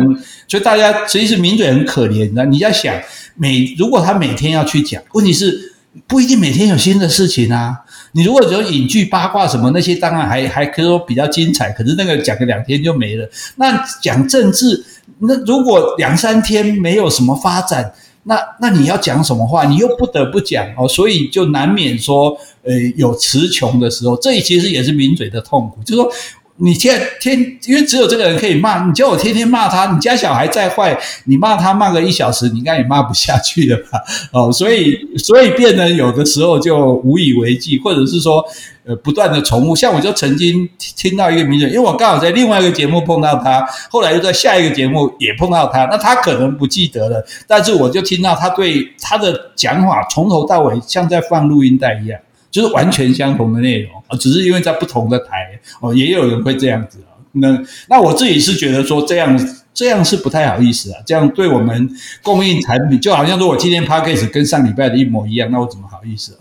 [0.47, 2.95] 所以大家其实名嘴很可怜的，你要想。
[3.35, 5.75] 每如果他每天要去讲，问题是
[6.07, 7.79] 不一定每天有新的事情啊。
[8.13, 11.71] 你如果只有影剧八卦什么那些，当然还还可以说比较精彩。
[11.71, 13.29] 可是那个讲个两天就没了。
[13.57, 14.85] 那讲政治，
[15.19, 17.93] 那如果两三天没有什么发展，
[18.25, 19.65] 那那你要讲什么话？
[19.65, 24.17] 你又不得不讲哦，所以就难免说，呃，有词穷的时候。
[24.17, 26.13] 这其实也是名嘴的痛苦，就是说。
[26.57, 33.99] 你天天，因为只有这个人可以骂，你叫我天天骂他，你家小孩再坏，你骂他骂个一小时，你应该也骂不下去了吧？
[34.33, 38.45] 哦，所以所以变得有的时候就无以为继，或者是说，
[38.85, 39.75] 呃，不断的重复。
[39.75, 52.21] 像我就曾经听到一个名人，因为我刚好在另外一个节目碰到他，后来又在下一个节目也碰到他，那他可能不记得了，但是我就听到他对他的讲法从头到尾像在放录音带一样。
[52.53, 57.19] 就是完全相同的内容，只是因为在不同的台哦，也有人会这样子啊。
[57.33, 61.91] 那那我自己是觉得说这样这样是不太好意思啊，这样对我们
[62.23, 66.39] 供应产品，就好像说我今天 p a c k a g e 跟上礼拜的一模一样，那我怎么好意思？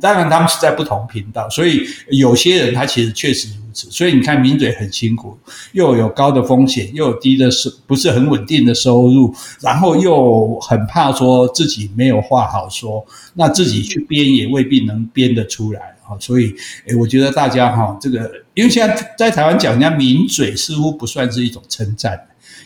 [0.00, 3.48] 当然他们是在不同频道，所以有些人他其实确实。
[3.72, 5.36] 所以你看，名嘴很辛苦，
[5.72, 13.04] 又有高的风险，又有低的收，不是很稳定的收入，然后又很怕说自己没有话好说，
[13.34, 16.16] 那自己去编也未必能编得出来啊。
[16.20, 16.54] 所以，
[16.86, 22.20] 诶，我觉得大家哈，这个因为现在在台湾讲人家名嘴，似乎不算是一种称赞，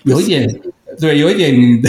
[0.04, 0.60] 有一点
[0.98, 1.54] 对，有一点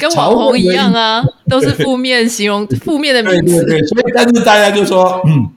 [0.00, 3.64] 跟网红一样啊， 都是负面形容，负面的名词。
[3.64, 5.48] 对对对，所以但是大家就说，嗯，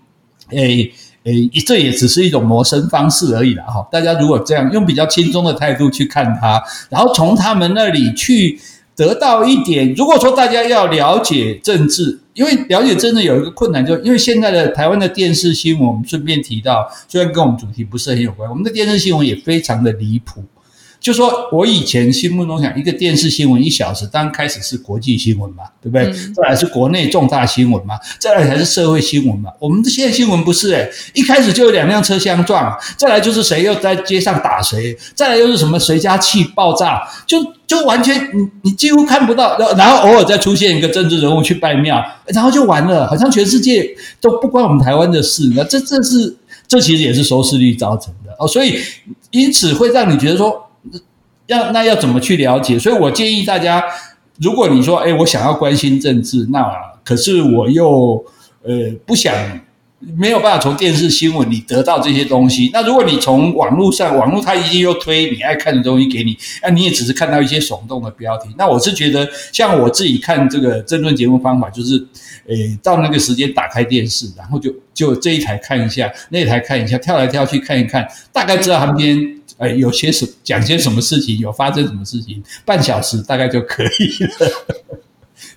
[0.52, 0.92] 诶。
[1.34, 3.88] 诶，这也只是一种谋生方式而已了哈。
[3.92, 8.60] 大家如果这样用比较轻松的态度去看它，然后从他们那里去
[8.96, 9.94] 得到一点。
[9.94, 20.44] 如果说大家要了解政治，因为了解政治有一个困难，就因为现在的台湾的电视新闻，我们顺便提到，虽然跟我们主题不是很有关，我们的电视新闻也非常的离谱。
[21.00, 26.06] 就说我以前心目中想，一个电视新闻一小时，当然开始是国际新闻嘛，对不对？
[26.08, 29.50] 嗯、再来是国内重大新闻嘛，再来才是社会新闻嘛。
[29.60, 45.50] 我们的现在新闻不是诶，一开始就有两辆车相撞，再来就是谁又在街上打谁，再来又是什么谁家气爆炸，就就完全你你几乎看不到，然后偶尔再出现一个政治人物去拜庙，然后就完了，好像全世界都不关我们台湾的事。
[45.56, 46.36] 那这这是
[46.68, 48.78] 这其实也是收视率造成的哦，所以
[49.32, 50.66] 因此会让你觉得说。
[51.50, 52.78] 要那要怎么去了解？
[52.78, 53.84] 所以我建议大家，
[54.40, 56.64] 如果你说，哎，我想要关心政治，那
[57.04, 58.24] 可是我又
[58.64, 59.34] 呃不想
[60.16, 62.70] 没有办法从电视新闻里得到这些东西。
[62.72, 68.50] 那如果你从网络上，网络它一定又推你爱看的东西给你，那你也只是看到一些耸动的标题。
[68.58, 71.98] 那我是觉得，像我自己看这个政论节目方法，就是，
[72.48, 84.90] 诶，到那个时间打开电视，然后就就这一台看一下，那一台看一下，跳来跳去看一看，大概知道他们今天诶有些什讲些什么事情，有发生什么事情，半小时大概就可以了。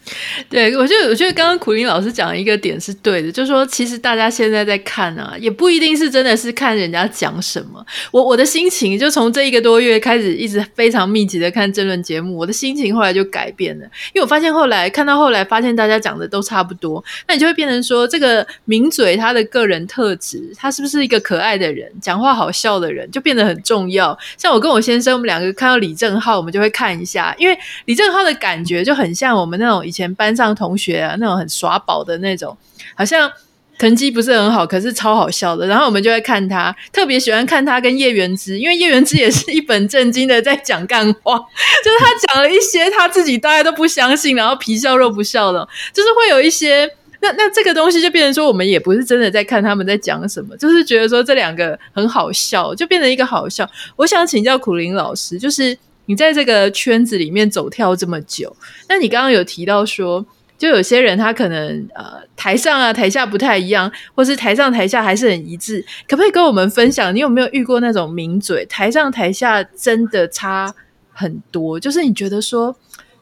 [0.51, 7.85] 对，我觉得我觉得刚刚苦林老师讲的一个点是对的，就是说其实大家现在在看啊，也不一定是真的是看人家讲什么。
[8.11, 24.19] 我我的心情就从这一个多月开始，一直非常密集的看政论节目，我的心情后来就改变了，因为我发现后来看到后来，发现大家讲的都差不多，那你就会变成说，这个名嘴他的个人特质，他是不是一个可爱的人，讲话好笑的人，就变得很重要。
[24.37, 32.57] 像我跟我先生，我们两个看到李正浩，我们就会看一下，因为李正浩的感觉就很像我们那种以前班上同学啊，那种很耍宝的那种，
[32.95, 33.31] 好像
[33.79, 35.67] 成绩不是很好，可是超好笑的。
[35.67, 41.37] 然后我们就会看他，特别喜欢看他跟叶元之，因为叶元之也是一本正经的在讲干话，
[41.85, 46.91] 就是他讲了一些他自己大家都不相信，然后皮笑肉不笑的，就是会有一些。
[47.21, 53.69] 那那这个东西就变成说，我们也不是真的在看他们在讲什么，就是觉得说这两个很好笑，就变成一个好笑。
[53.97, 55.77] 我想请教苦苓老师，就是。
[56.07, 58.55] 你在这个圈子里面走跳这么久，
[58.89, 60.27] 那你刚刚有提到说，
[60.59, 67.15] 就有些人他可能呃台上啊台下不太一样，或是台上台下还是很一致，可不可以跟我们分享？
[67.15, 70.75] 你有没有遇过那种名嘴台上台下真的差
[71.13, 71.79] 很多？
[71.79, 72.77] 就是你觉得说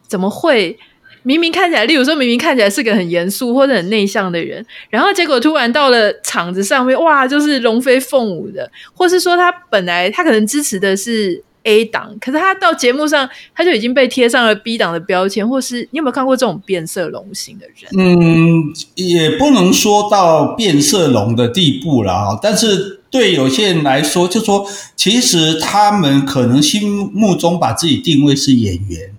[0.08, 0.78] 怎么会
[1.22, 11.44] 明明看起来，例如说明明看起来是个很严肃或者很内向的人，然后结果突然到了场子上面，哇，就是龙飞凤舞的，或是说他本来他可能支持的是。
[11.64, 17.90] A 档，可是他到节目上，他就已经被贴上了 B 档的标签，或是你有没有看过这种变色龙型的人？
[17.98, 22.38] 嗯，也不能说到变色龙的地步了啊。
[22.42, 29.14] 但是对有些人来说，就说其实他们可能心目中把自己定位是演员。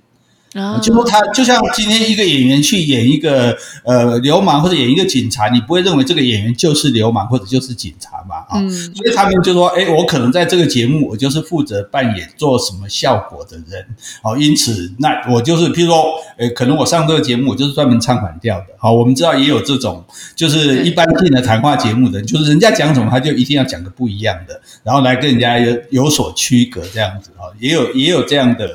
[0.54, 8.36] 啊，就说他就像今天一个演员去演一个呃流氓或者演一个警察，你不会认为这个演员就是流氓或者就是警察嘛？
[8.50, 13.86] 啊、嗯，所以他们就说，哎，我可能在这个节目，我就是负责扮演做什么效果的人，
[14.22, 18.66] 好，因此那我就是，譬如说，呃，可能我上这个节目，我就是专门唱反调的。
[18.78, 20.04] 好，我们知道也有这种，
[20.36, 28.70] 就是一般性的谈话节目的，就是人家讲什么，他就一定要讲个不一样的，然后来跟人家有有所区隔这样子啊，也有也有这样的。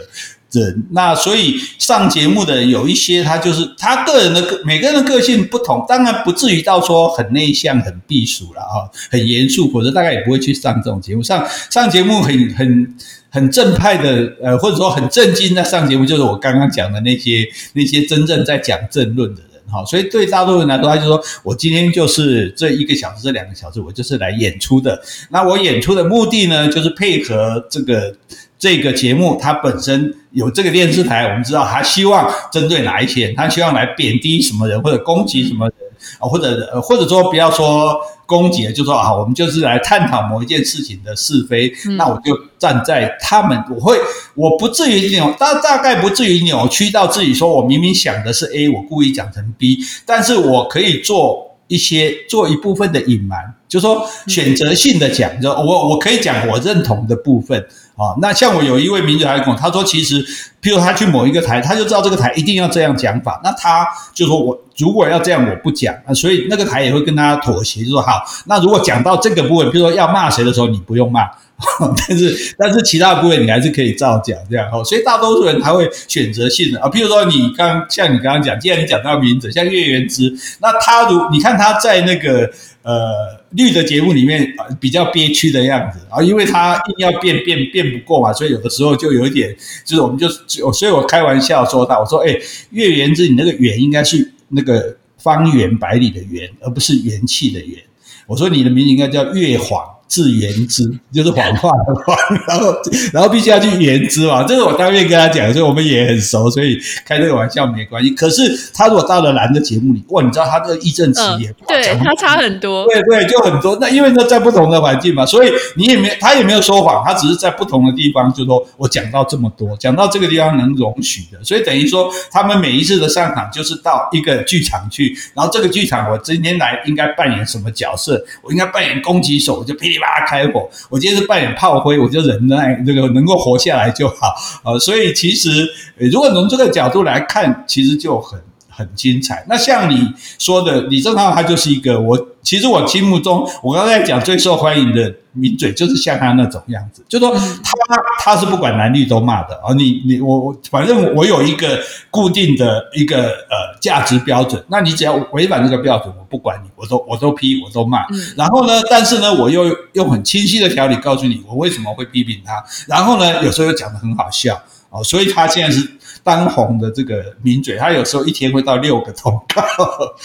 [0.60, 11.22] 人，那所以上节目的有一些，他就是他个人的个每个人的个性不同，当然不至于到说很内向、很避暑了哈，很严肃，否则大概也不会去上这种节目。
[11.22, 12.94] 上上节目很很
[13.30, 19.84] 很正派的，呃，或者说很正经的上节目，就是我刚刚讲的那些那些真正在讲政论的人哈。
[19.84, 25.00] 所以对大多数人来说，他就说我今天就是这一个小时、这两个小时，我就是来演出的。
[25.30, 28.14] 那我演出的目的呢，就是配合这个。
[28.58, 35.74] 这个节目它本身有这个电视台，我们知道他希望针对哪一些人，他希望来贬低什么人或者攻击什么人
[36.18, 41.72] 啊，或者呃或者说不要说攻击，就说啊，我们就是来探讨某一件事情的是非。
[41.86, 43.98] 嗯、那我就站在他们，我会
[44.34, 57.66] 我不至于扭，大大概不至于扭曲到自己说我明明想的是 A，我故意讲成 B，但是我可以做一些做一部分的隐瞒，就说选择性的讲，就我我可以讲我认同的部分。
[57.96, 60.22] 啊、那像我有一位名嘴还跟我，他说其实，
[60.60, 71.22] 譬如他去某一个台，他就知道这个台一定要这样讲法，那他就说我如果要这样，我不讲啊，所以那个台也会跟他妥协，就说好，那如果讲到这个部分，譬如说要骂谁的时候，你不用骂，
[72.06, 80.30] 但是但是其他部分你还是可以照讲这样，哦，所以大多数人他会选择性的啊，譬如说你刚像你刚刚讲，既然你讲到名字，像叶元之，
[80.60, 82.50] 那他如你看他在那个。
[82.86, 90.28] 呃，绿的节目里面比较憋屈的样子啊，因为他硬要变变变不过嘛，所以有的时候就有一点，就是我们就
[90.72, 92.36] 所以我开玩笑说到，我说哎，
[92.70, 97.82] 月圆之，你那个圆应该是那个方圆百里的圆，而不是元气的圆。
[98.26, 99.95] 我说你的名字应该叫月黄。
[100.08, 102.16] 自言之就是谎话的话，
[102.46, 102.74] 然后
[103.12, 108.10] 然后必须要去言之嘛，这个我当面跟他讲，所以我们也很熟，所以开这个玩笑没关系。
[108.10, 113.76] 可是他如果到了蓝的节目里，哇，你知道他这个义正词严，对他差很多，对对，就很多。
[113.80, 129.95] 那因为呢，在不同的环境嘛，所以你也没他也没有说谎，他只是在不同的地方，就说我讲到这么多，讲到这个地方能容许的，所以等于说他们每一次的上场就是到一个剧场去，然后这个剧场我今天来应该扮演什么角色，我应该扮演攻击手，我就噼里。
[129.98, 134.34] 拉开火，我今天是扮演炮灰，我就忍耐这个能够活下来就好。
[134.64, 138.40] 呃，所以其实如果从这个角度来看，其实就很
[138.76, 139.44] 很精彩。
[139.48, 147.72] 那像你说的，李正浩他就是一个我其实我心目中，我刚才讲最受欢迎的名嘴就是像他那种样子，就说他
[148.20, 158.06] 他是不管男女都骂的啊，你你我我反正我有一个固定的一个呃价值标准，那你只要违反这个标准，我不管你，我都我都批，我都骂。
[158.36, 162.62] 然后呢，但是呢，我又用很清晰的条理告诉你，我为什么会批评他。
[162.86, 164.60] 然后呢，有时候又讲得很好笑。
[164.88, 165.80] 哦，所以他现在是
[166.26, 169.62] 当红的这个名嘴，他有时候一天会到六个通告，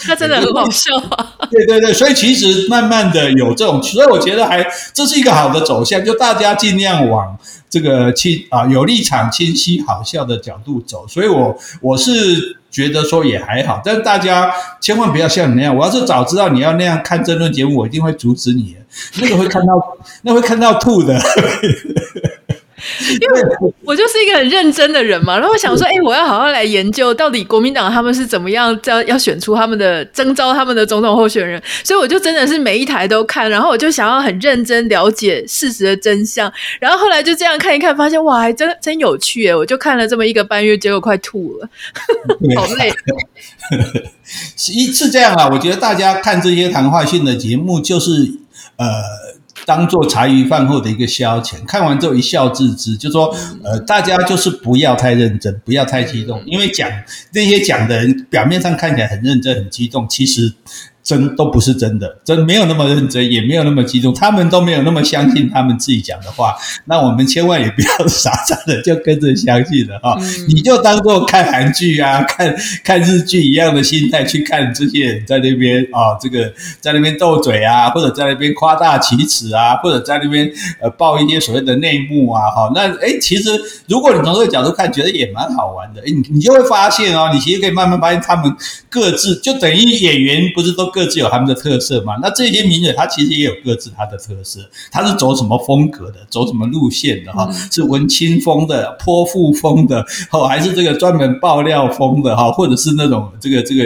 [0.04, 1.38] 他真的 很好笑啊！
[1.48, 7.38] 对对对，所以其实慢慢的有这种，所以我觉得还这是一个好的走向，就大家尽量往
[7.70, 11.06] 这个清啊有立场清晰、好笑的角度走。
[11.06, 18.74] 所以我我是觉得说也还好，但是大家千万不要像你那样，我要是早知道你要那样看争论节目，我一定会阻止你，
[19.20, 19.74] 那个会看到
[20.22, 21.16] 那会看到吐的。
[23.20, 23.42] 因为
[23.82, 39.54] 我就是一个很认真的人嘛，然后我想说，哎，我要好好来研究到底国民党他们是怎么样要要选出他们的征召他们的总统候选人，所以我就真的是每一台都看，然后我就想要很认真了解事实的真相，然后后来就这样看一看，发现哇，还真真有趣耶！
[39.54, 41.68] 我就看了这么一个半月，结果快吐了，
[42.56, 42.92] 好累。
[44.72, 48.32] 一是这样啊，我觉得大家看这些谈话性的节目，就是
[48.76, 49.21] 呃。
[49.64, 56.90] 当做茶余饭后的一个消遣，看完之后一笑置之，就说，呃，大家就是不要太认真，不要太激动，因为讲
[57.32, 60.52] 那些讲的人表面上看起来很认真、很激动，其实。
[61.02, 66.54] 真都不是真的，真没有那么认真，也没有那么激动，他们都没有那么相信他们自己讲的话。
[66.84, 70.46] 那我们千万也不要傻傻的 就跟着相信了哈、嗯。
[70.48, 80.48] 你就当做看韩剧啊、看看日剧一样的心态去看这些人在那边啊，这个在那边斗嘴啊，或者在那边夸大其词啊，或者在那边
[80.80, 82.70] 呃报一些所谓的内幕啊，哈。
[82.72, 83.50] 那诶其实
[83.88, 86.00] 如果你从这个角度看，觉得也蛮好玩的。
[86.02, 88.54] 诶你你就会发现哦，你其实可以慢慢发现他们
[88.88, 90.91] 各自就等于演员不是都。
[90.92, 92.14] 各自有他们的特色嘛？
[92.22, 94.60] 那这些名人他其实也有各自他的特色。
[94.90, 96.18] 他是走什么风格的？
[96.28, 97.32] 走什么路线的？
[97.32, 102.36] 哈，是文青风的、泼妇风的，哦，还是这个专门爆料风的？
[102.36, 103.84] 哈，或者是那种这个这个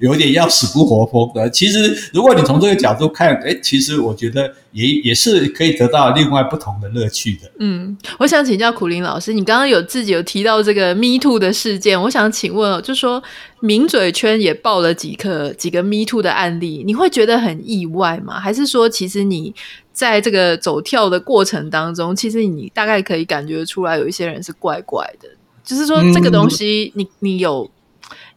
[0.00, 1.48] 有点要死不活风的？
[1.50, 7.50] 其实，如果你从这个角度看，哎，其实我觉得也也是可以得到另外不同的乐趣的。
[7.58, 13.22] 嗯，我想请教苦林老师，你刚刚有自己有提到这个 Me Too 的事件，我想请问哦，就说。
[13.60, 18.38] 名嘴圈也爆了几个几个 Me Too 的案例，你会觉得很意外吗？
[18.38, 19.52] 还是说，其实你
[19.92, 25.28] 在这个走跳的过程当中，其实你大概可以感觉出来，有一些人是怪怪的。
[25.64, 27.68] 就是说，这个东西你，你你有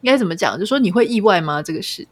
[0.02, 0.60] 应该怎么讲？
[0.60, 1.62] 就说，你会意外吗？
[1.62, 2.08] 这个事，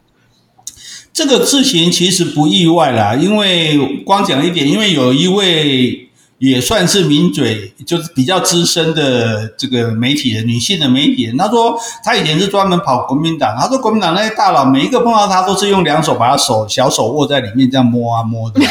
[1.13, 6.05] 这个事情其实不意外啦，因为光讲一点，因为有一位。
[6.39, 11.36] 也算是名嘴，就是比较资深的这个媒体人，女性的媒体人。
[11.36, 13.53] 他说，她以前是专门跑国民党。
[13.59, 18.61] 她说，国民党那些大佬，每一个碰到她，都是用两手把他手小手握在里面，这样摸啊摸的。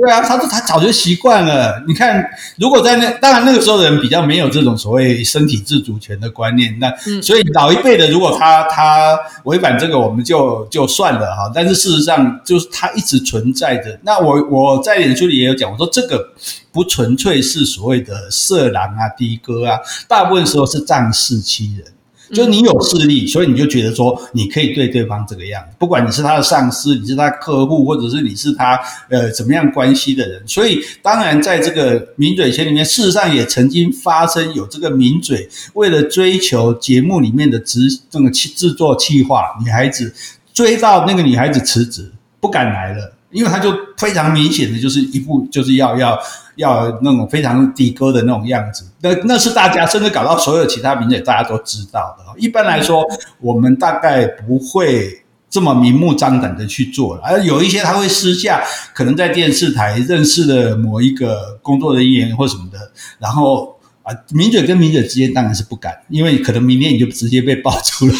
[0.00, 1.82] 对啊，他说他早就习惯了。
[1.88, 2.24] 你看，
[2.56, 6.88] 如果在那，当然那个时候的人比较没有这种所谓身体自主权的观念，那
[7.20, 11.50] 所以老一辈的，如果他他违反这个，我们就就算了哈。
[11.52, 13.98] 但是事实上，就是他一直存在着。
[14.04, 16.32] 那我我在演出里也有讲，我说这个
[16.70, 21.84] 不纯粹是所谓的色狼啊、的哥啊，大部分时候是仗势欺人。
[22.32, 30.42] 就你有势力，所以你就觉得说你可以对对方这个样子，不管你是他的上司，你是他客户，或者是你是他呃怎么样关系的人。
[30.46, 40.14] 所以当然在这个名嘴圈里面，事实上也曾经发生有这个名嘴为了追求节目里面的制这个制作企划，女孩子
[40.52, 42.10] 追到那个女孩子辞职，
[42.40, 43.12] 不敢来了。
[43.30, 46.18] 因为他就非常明显的就是一副就是要要
[46.56, 52.24] 要那种非常的哥的那种样子，那那是大家甚至搞到所有其他名嘴大家都知道的。
[52.40, 53.04] 一般来说，
[53.40, 58.62] 我们大概不会这么明目张胆的去做了，而有一些他会私下
[58.94, 62.78] 可能在电视台认识了某一个工作人员或什么的，
[63.18, 64.14] 然后啊。
[64.32, 68.14] 名嘴跟名嘴之间当然是不敢，因为可能明天你就直接被爆出来。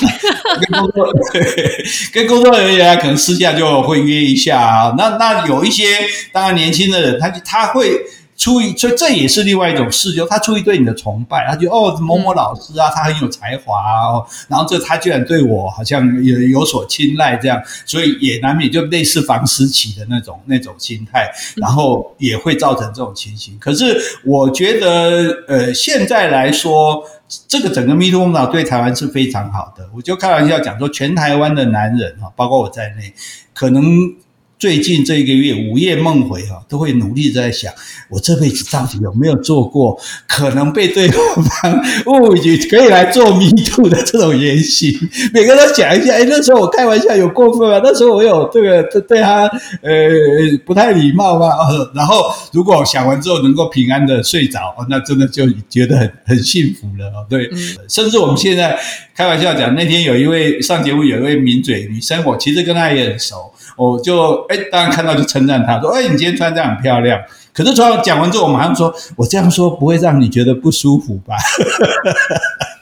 [0.66, 1.12] 跟工作
[2.12, 4.94] 跟工作人员可能私下就会约一下啊。
[4.98, 5.84] 那那有一些
[6.32, 8.00] 当然年轻的人，他他会。
[8.38, 23.58] 出于，所以这也是另外一种事，就他出于对你的崇拜，他就哦某某老师啊，他很有才华啊，然后这他居然对我好像有有所青睐这样，所以也难免就类似房思琪的那种那种心态，然后也会造成这种情形。
[23.58, 27.04] 可是我觉得，呃，现在来说，
[27.48, 29.88] 这个整个 Me Too 风潮对台湾是非常好的。
[29.92, 33.12] 我就开玩笑讲说，全台湾的男人哈，包括我在内，
[33.52, 33.82] 可能。
[34.58, 37.72] 最近这一个月午夜梦回啊，都会努力在想，
[38.10, 41.24] 我这辈子到底有没有做过可能被对方
[42.06, 44.92] 误以为可以来做迷途的这种言行？
[45.32, 47.80] 每个人都讲一下， 哎，那时候我开玩笑有过分吗？
[47.84, 49.46] 那时候我有这个对对他
[49.82, 49.90] 呃
[50.66, 51.50] 不太礼貌吗？
[51.94, 57.26] 然后如果想完之后能够平安的睡着，那真的就觉得很很幸福了哦。
[57.30, 58.76] 对，嗯、甚至我们现在
[59.18, 63.52] 开玩笑讲，那天有一位上节目有一位名嘴女生，我其实跟她也很熟。
[63.76, 67.20] 我就哎，当然看到就称赞她说：“哎，你今天穿这样很漂亮。”
[67.52, 71.34] 可是穿讲完之后，我马上说：“我这样说不会让你觉得不舒服吧？”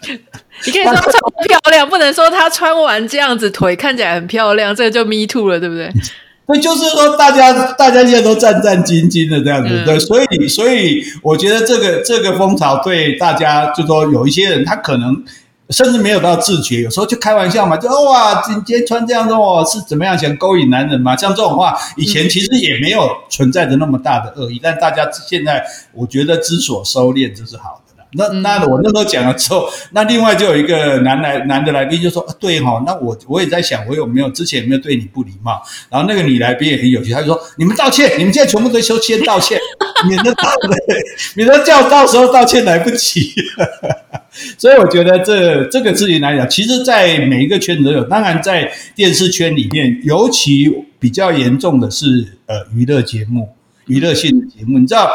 [0.66, 1.12] 你可以说她穿
[1.48, 5.90] 漂亮，不能说她穿完这样子腿看起来很漂亮，这个就 me too 了，对不对？
[6.48, 15.24] 对，就是说大家大家现在都战战兢兢的这样子，嗯、对，所以所以我觉得这个这个风潮对大家，就说有一些人他可能。
[15.70, 21.16] 甚至没有到自觉，有时候就开玩笑嘛，就哇，你今天穿这样子哦，是怎么样想勾引男人嘛？
[21.16, 27.82] 像这种话，以前其实也没有存在着那么大的恶意，嗯、但大家现在我觉得知所收敛，这是好的。
[28.12, 35.60] 那那我那时候讲了之后，那另外就有一个男来男的来宾就说，啊、对哈、哦，那我我也在想，我有没有之前有没有对你不礼貌？
[35.90, 39.58] 然后那个女来宾也很有趣，她就说，你们道歉，你们现在全部都说先道歉，
[40.08, 40.48] 免得到
[41.34, 43.34] 免得叫到时候道歉来不及。
[44.58, 48.04] 所以我觉得这这个事情来讲，其实，在每一个圈子都有。
[48.04, 53.48] 当然，在电视圈里面，尤其比较严重的是呃娱乐节目、
[53.86, 54.78] 娱乐性的节目。
[54.78, 55.10] 你知道，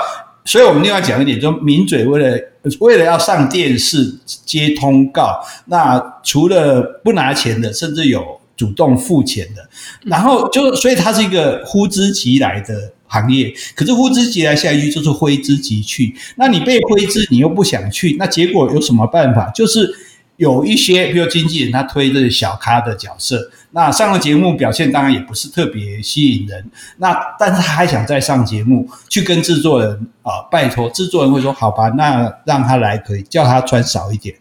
[0.46, 2.38] 所以我们另外讲一点，就名嘴为了
[2.80, 4.16] 为了要上电视
[4.46, 9.68] 接通告，那除了不拿钱的，甚至有主动付钱的。
[10.04, 12.94] 然后就所以它是一个呼之即来的。
[13.12, 16.16] 行业，可是呼之即来，下一句就是挥之即去。
[16.38, 19.50] 那你被挥之，你又不想去，那结果有什么办法？
[19.50, 19.94] 就是
[20.38, 26.66] 有一些，比如经纪人他推这小咖的角色，那上了节目表现当然也不是特别吸引人。
[26.98, 29.94] 那但是他还想再上节目，去跟制作人
[30.24, 34.34] 啊、呃、拜托，制作人会说好吧，那让他来可以，叫他穿少一点。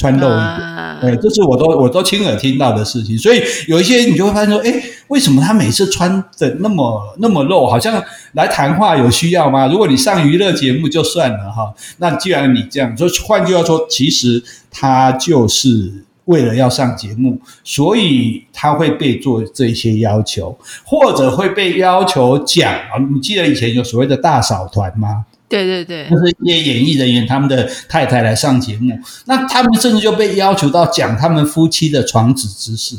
[0.00, 7.66] 穿露一点，啊、对，这是我都我都亲耳听到的事情，所以有一些你就会发现说，哎，为什么他每次穿的那么那么露？
[7.66, 9.66] 好像来谈话有需要吗？
[9.66, 15.92] 如果你上娱乐节目就算了哈，那既然你这样，就换句话说，其实他就是
[16.24, 22.96] 为了要上节目，所以他会被做这些要求，或者会被要求讲啊。
[23.12, 25.26] 你记得以前有所谓的大嫂团吗？
[25.50, 32.96] 对对对，就是一些演艺人员，他们的太太来上节目，那他们甚至就被要求到讲他们夫妻的床子之事，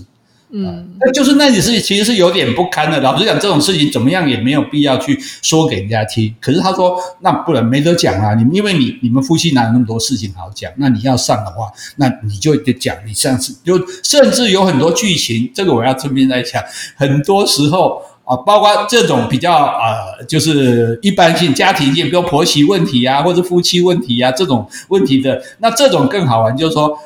[0.52, 3.00] 嗯，那就是那件事情其实是有点不堪的。
[3.00, 6.36] 老实讲，这种事情怎么样也没有必要去说给人家听。
[6.42, 10.70] 可是他说，那不然没得讲啊，你因为你你们夫妻哪有那么多事情好讲？
[10.76, 12.94] 那你要上的话，那你就得讲。
[13.08, 16.62] 你上次就甚至有很多剧情，这个我要这边再讲，
[16.98, 18.02] 很多时候。
[18.32, 26.98] 啊，包括这种比较呃，就是一般性家庭性，比如婆媳问题啊，或者夫妻问题啊这种问题的，那这种更好玩，就是说，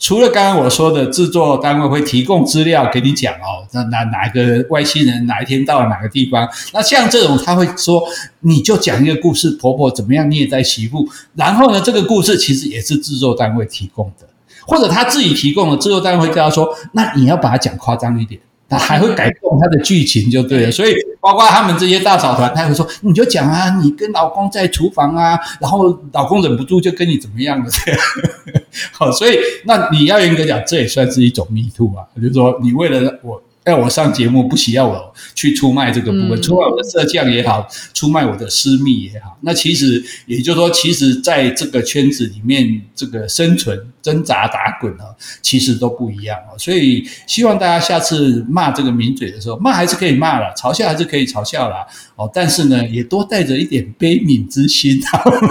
[0.00, 8.02] 除了刚刚我说的制作单位会提供资料给你讲哦，那哪哪个外星人哪一天到了哪个地方，那像这种他会说，
[8.40, 14.26] 你就讲一个故事，婆婆怎么样虐待媳妇，然后呢，这个故事其实也是制作单位提供的，
[14.66, 18.40] 或者他自己提供的，制作单位会跟他说，那你要把它讲夸张一点。
[18.68, 28.00] 他还会改动他的剧情就对了，所以包括他们这些大嫂团，他会说，你就讲啊，你跟老公在厨房啊，然后老公忍不住就跟你怎么样了这样。
[28.92, 33.42] 好，所以那你要严格讲，这也算是一种 me too 啊，就是说你为了我。
[33.68, 39.36] 要我上节目，不需要我去出卖这个部分，嗯、出卖我的色相也好，出卖我的私密也好。
[39.42, 46.56] 那其实也就是说，其实在这个圈子里面，这个生存挣扎打滚啊，其实都不一样啊。
[46.58, 51.86] 所以希望大家下次骂这个名嘴的时候，骂还是可以骂了，嘲笑还是可以嘲笑啦。
[52.16, 55.48] 哦，但是呢，也多带着一点悲悯之心，好吗？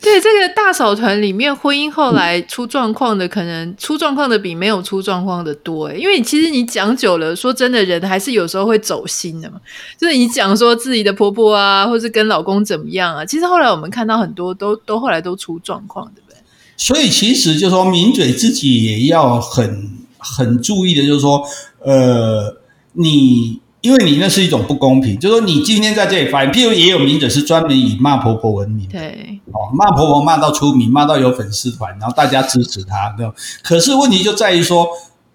[0.00, 5.92] 对这个大嫂团里面，婚姻后来出状况的，可能出状况的比没有出状况的多。
[5.94, 9.60] 因为其实你讲久了，说真的，人还是有时候会走心的嘛。
[9.98, 16.36] 就是你讲说自己的婆婆啊，或是跟老公怎么样啊，其实后来我们看到很多都都后来都出状况，对不对？
[16.76, 21.42] 所以其实就是说，抿嘴自己也要很很注意的，就是说，
[21.80, 22.56] 呃，
[22.92, 23.60] 你。
[23.84, 33.34] 因为你那是一种不公平，就是说你今天在这里发言，譬如也有名者是专门以骂婆婆闻名，对，哦，骂婆婆骂到出名，骂到有粉丝团，然后大家支持他，对吧？
[33.62, 34.88] 可是问题就在于说，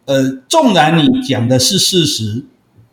[0.06, 2.43] 呃，纵然你讲的是事实，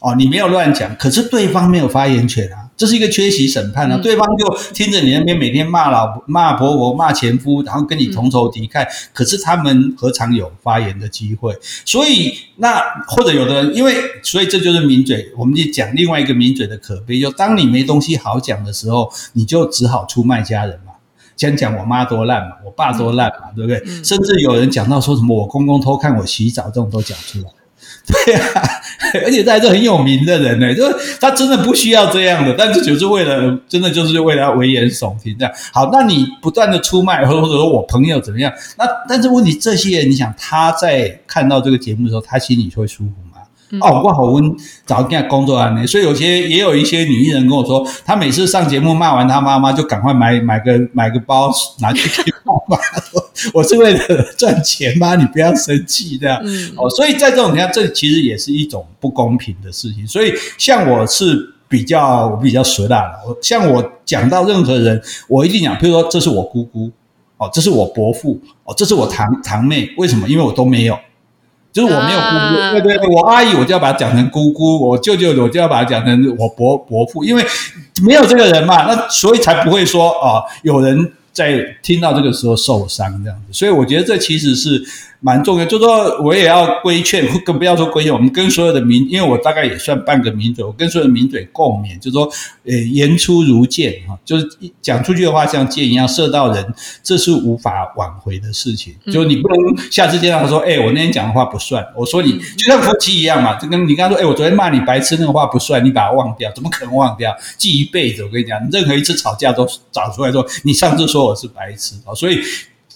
[0.01, 2.66] 哦，你没有乱讲，可是对方没有发言权啊。
[2.77, 8.85] 这是一个缺席审判啊，嗯、对方就听着你那边每天骂老婆、骂婆婆、骂前夫，然后跟你同仇敌忾。
[8.85, 11.57] 嗯、可是他们何尝有发言的机会？
[11.85, 15.33] 所以那或者有的人，因为所以这就是名嘴。
[15.37, 20.93] 我们就讲另外一个名嘴的可悲，就当你没东西好讲的时候，你就只好出卖家人嘛。
[21.37, 23.83] 先讲我妈多烂嘛，我爸多烂嘛，嗯、对不对？
[23.87, 27.45] 嗯、甚至有人讲到说什么我公公偷看我洗澡，这种都讲出来。
[28.07, 28.62] 对呀、啊，
[29.25, 35.53] 而且他还是很有名的人呢，就是他真的不需要这样的，但是就是为了，真的就是为了危言耸听这样。
[35.73, 38.53] 好，那你不断的出卖，或者说我朋友怎么样？
[38.79, 43.13] 那但是问题，这些人，你想他在看到这个节目的时候，他心里会舒服？
[43.71, 44.55] 嗯、哦，我好温，
[44.85, 51.51] 早跟他工作安呢，所以有些也有一些女艺人跟我说，她每次上节目骂完她妈妈，就赶快买买个 买个包
[51.81, 52.79] 拿去给妈妈，
[53.53, 53.99] 我是为了
[54.39, 55.17] 赚钱吗？
[55.17, 56.41] 你不要生气这样。
[56.45, 60.07] 嗯、哦，所以在这种情况，这其实也是一种不公平的事情。
[60.07, 66.89] 所以像我是比较我比较实大的，我像我讲到任何人，我一定讲，譬如说这是我姑姑，
[67.37, 70.29] 哦，这是我伯父，哦，这是我堂堂妹，为什么？
[70.29, 70.97] 因为我都没有。
[71.77, 77.45] 就是我没有姑姑，啊、对对对，我阿姨我就要把它讲成姑姑，我舅舅我就要把它讲成我伯伯父，因为
[78.03, 84.83] 没有这个人嘛，那所以才不会说啊、呃，有人在听到这个时候受伤这样子，所以我觉得这其实是。
[85.21, 88.12] 蛮重要，就说我也要规劝，更不要说规劝。
[88.12, 92.31] 我们跟所有的民，因为我大概也算半个民嘴，我跟所有的民嘴共勉，就说，
[92.64, 94.47] 呃，言出如箭哈，就是
[94.83, 98.95] 讲出去的话像箭一样射到人，这是无法挽回的事情。
[99.11, 107.35] 就你不能下次见到他说，哎，我那天讲的话不算，我说你就像夫妻一样嘛，就跟你刚刚说，哎，我昨天骂你白痴那个话不算，你把它忘掉，怎么可能忘掉？
[107.57, 108.23] 记一辈子。
[108.23, 112.39] 我跟你讲，任何一次吵架都找出来说，你上次说我是白痴啊，所以。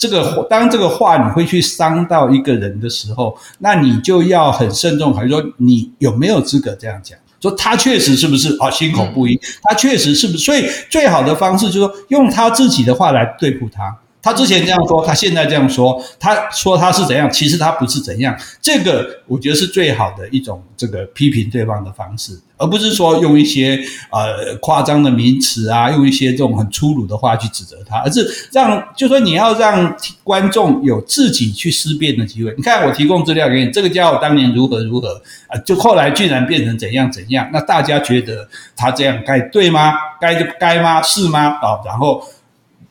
[0.01, 7.18] 这个当这个话你会去伤到一个人的时候，那你就要很慎重，还是说你有没有资格这样讲？
[7.38, 8.70] 说他确实是不是啊？
[8.70, 10.38] 心口不一，他确实是不是？
[10.38, 13.94] 所以最好的方式就是说用他自己的话来对付他。
[14.31, 18.37] 他之前这样说，他现在这样说，他说他是怎样，其实他不是怎样。
[18.62, 23.76] 这个我觉得是最好的一种这个批评对方的方式，而不是说用一些
[24.12, 32.55] 呃夸张的名词啊，用一些这种很粗鲁的话去指责他，而是让就说你要让观众有自己去思辨的机会。
[32.57, 39.95] 你看我提供资料给你，这个家伙当年如何如何啊，就后来居然变成怎样怎样，那大家觉得他这样该对吗？
[40.20, 41.03] 该就该吗？
[41.03, 41.49] 是吗？
[41.61, 42.22] 啊，然后。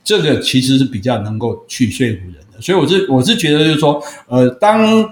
[0.10, 5.07] 这个其实是比较能够去说服人的，所以我是我是觉得就是说，呃，当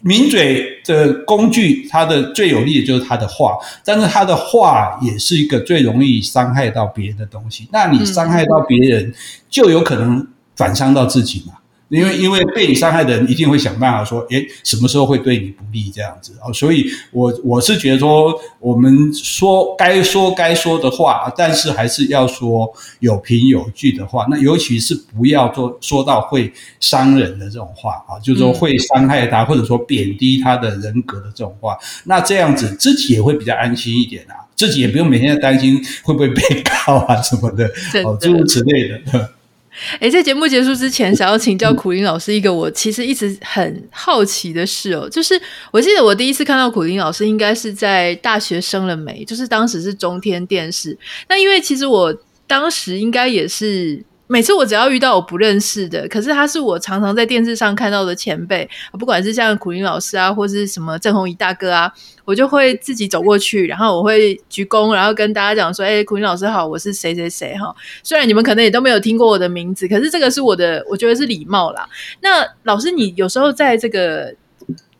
[0.00, 7.68] 名嘴的工具，它的最有利的就是他的话，但是他的话也是一个最容易伤害到别人的东西。
[7.70, 9.12] 那你伤害到别人，
[9.50, 11.52] 就有可能反伤到自己嘛。
[11.88, 16.52] 因为因为被你伤害的人一定会想办法说，诶，什么时候会对你不利这样子啊？
[16.52, 22.70] 所以我我是觉得说，我们说该说该说的话，但是还是要说
[23.00, 24.26] 有凭有据的话。
[24.30, 31.76] 那尤其是不要做说到会伤人的这种话啊，就是说会伤害他或者说贬低他的人格的这种话。
[32.04, 37.64] 那这样子自己也会比较安心一点啊，自己也不用每天在担心会不会被告啊什么的，
[38.04, 39.30] 哦，诸如此类的。
[40.00, 50.96] 诶，在节目结束之前，想要请教苦林老师一个我其实一直很好奇的事哦，就是我记得我第一次看到苦林老师，应该是在大学生了没，就是当时是中天电视。
[51.28, 52.14] 那因为其实我
[52.46, 54.04] 当时应该也是。
[54.28, 61.90] 每次我只要遇到我不认识的，可是他是我常常在电视上看到的前辈，不管是像苦苓老师啊，或是什么郑弘仪大哥啊，
[62.24, 67.74] 我就会自己走过去，然后我会鞠躬，然后跟大家讲说：“哎，苦苓老师好，我是谁谁谁哈。”
[68.04, 71.88] 虽然你们可能也都没有听过我的名字，可是这个是我的，我觉得是礼貌啦。
[72.20, 74.34] 那老师，你有时候在这个。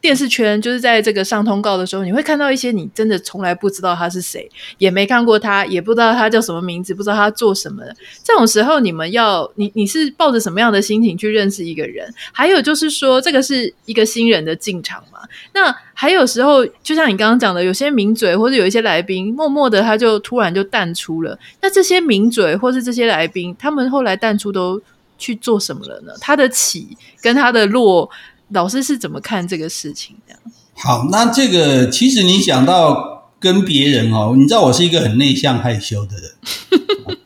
[0.09, 7.95] 电视圈就是在这个上通告的时候，你会看到一些你真的从来不知道他是谁，也没看过他，也不知道他叫什么名字，不知道他做什么的。
[8.25, 12.11] 这种时候，你们要你你是抱着什么样的心情去认识一个人？
[12.33, 15.19] 还有就是说，这个是一个新人的进场嘛？
[15.53, 21.39] 那还有时候，就像你刚刚讲的，有些名嘴或者有一些来宾，默默的他就突然就淡出了。
[21.61, 24.81] 那这些名嘴或是这些来宾，他们后来淡出都
[25.19, 26.15] 去做什么了呢？
[26.19, 28.11] 他的起跟他的落。
[28.51, 30.35] 老师是怎么看这个事情的？
[30.75, 36.31] 好，那这个其实你想到跟别人哦，你知道我是一个很内向害羞的人。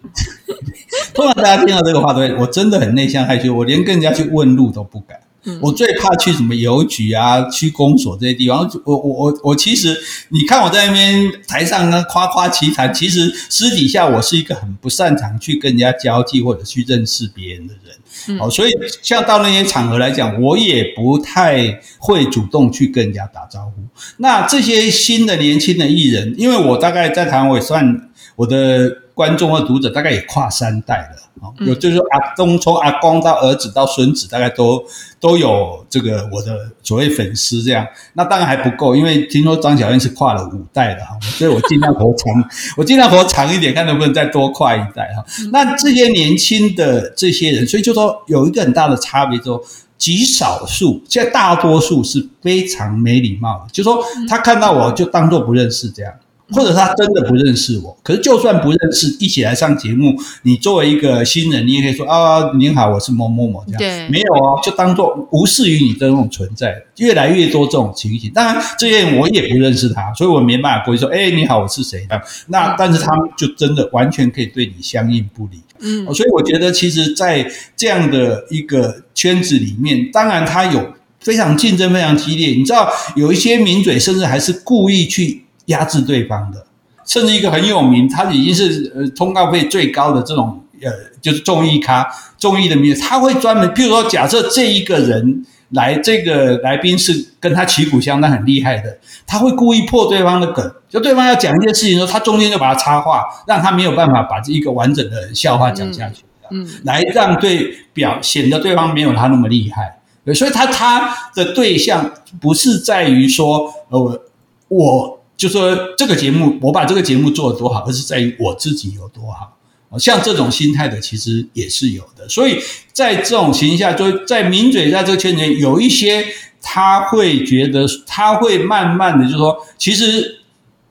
[1.15, 5.21] 通常大家听到这个话，对，我真的很内向害羞，我连跟人家去问路都不敢。
[5.45, 8.71] 嗯、我最怕去什么邮局啊、区公所这些地方。
[8.85, 9.99] 我我我我其实，
[10.29, 17.97] 你看我在那边台上呢夸夸其谈，其实私底下我是一个很不擅长去跟人家交际或者去认识别人的人。
[18.29, 23.83] 嗯、哦，所以像到那些场合来讲，我也不太会主动去跟人家打招呼。
[24.19, 29.02] 那这些新的年轻的艺人，因为我大概在台湾，我也算我的。
[29.23, 34.85] 观众和读者大概也跨三代了啊，有就是说阿公从阿公到儿子到孙子，大概都
[35.21, 37.87] 都有这个我的所谓粉丝这样。
[38.15, 45.25] 那当然还不够，因为听说张小燕是跨了五代的哈，所以我尽量活长， 我尽量活长一点，看能不能再多跨一代哈。
[45.53, 49.65] 那这些年轻的这些人，所以就说有一个很大的差别，就
[49.97, 56.13] 极少数，现在大多数是非常没礼貌的，就说他看到我就当做不认识这样。
[56.53, 63.79] 或者他真的不认识我，可是就算不认识，一起来上节目，你作为一个新人，你也可以说啊，您好，我是某某某这样。
[63.79, 66.75] 对，没有啊，就当做无视于你的那种存在。
[66.99, 72.07] 越来越多这种情形，当然这些人我也不认识他，所以我没办法过去说，哎，你好，我是谁？
[72.49, 75.61] 那但是他们就真的完全可以对你相应不理。
[75.81, 82.49] 嗯，所以我觉得其实，在这样的一个圈子里面，当然他有非常竞争非常激烈。
[82.49, 85.45] 你知道，有一些名嘴甚至还是故意去。
[85.67, 86.67] 压制对方的，
[87.05, 90.91] 甚至一个很有名，他已经是呃通告费最高的这种呃，
[91.21, 92.07] 就是综艺咖，
[92.37, 110.01] 综艺的名，他会专门，譬如说，假设这一个人来，这个来宾是跟他旗鼓相当很厉害的，他会故意破对方的梗，就对方要讲一件事情的时候，他中间就把他插话，让他没有办法把这一个完整的笑话讲下去，嗯，嗯来让对表显得对方没有他那么厉害，
[110.35, 112.11] 所以他他的对象
[112.41, 114.21] 不是在于说呃
[114.67, 115.22] 我。
[115.43, 119.59] 就说这个节目，我把这个节目做得多好，而是在于我自己有多好。
[119.99, 122.29] 像这种心态的，其实也是有的。
[122.29, 122.61] 所以
[122.93, 126.25] 在这种情况下，就在名嘴在这个圈子里，有一些
[126.61, 130.45] 他会觉得，他会慢慢的就是说，其实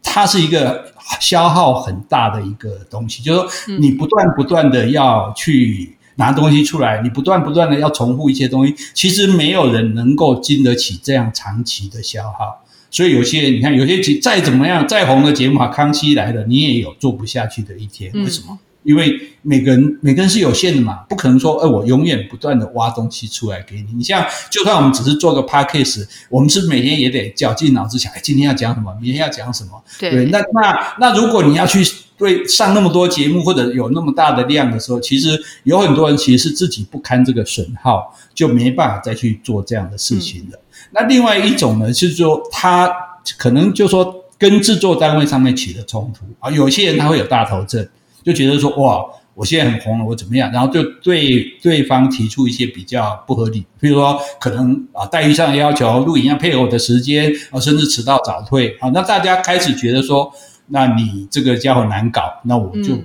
[0.03, 3.23] 他是一个消耗很大的一个东西。
[3.23, 12.60] 就是说，你不断不断的要去拿东西出来，你不断不断的要重复一些东西，其实没有人能够经得起这样长期的消耗。
[12.91, 18.11] 所以有些你看，有些节再怎么样再红的节目啊，康熙来了，你也有做不下去的一天。
[18.13, 18.59] 为什么？
[18.83, 23.85] 因为每个人每个人是有限的嘛，不可能说，哎，我永远不断的挖东西出来给你。
[23.95, 29.81] 你像，就算我们只是做个 podcast，我们是每天也得绞尽脑汁想，哎，今天要讲什么，明天要讲什么。
[29.99, 31.85] 对，对，那那那如果你要去
[32.17, 40.59] 对上那么多节目或者有那么大的量的时候，其实有很多人其实是自己不堪这个损耗，就没办法再去做这样的事情了。
[40.89, 42.91] 那另外一种呢，是说他
[43.37, 47.87] 可能就说跟制作单位上面起了冲突啊，有些人他会有大头症，
[48.23, 49.05] 就觉得说哇，
[49.35, 50.51] 我现在很红了，我怎么样？
[50.51, 60.33] 然后就对对方提出一些比较不合理，比如说可能啊待遇上的要求，录影要配合我的时间啊，甚至迟到早退啊，那大家开始觉得说，
[60.67, 62.97] 那你这个家伙难搞，那我就。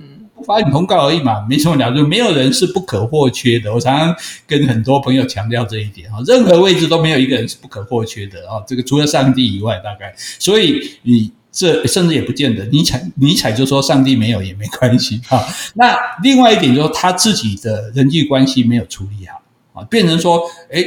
[0.43, 3.73] 发你通告而已嘛，没什么了，就没有人是不可或缺的。
[3.73, 4.15] 我常常
[4.45, 8.63] 跟很多朋友强调这一点啊，任何位置都没有一个人是不可或缺的啊。
[8.67, 12.65] 这个除了上帝以外，大概，所以你这甚至也不见得。
[12.65, 15.43] 尼采尼采就说上帝没有也没关系啊。
[15.73, 20.83] 那另外一点就是他自己的人际关系没有处理好啊，变成说，诶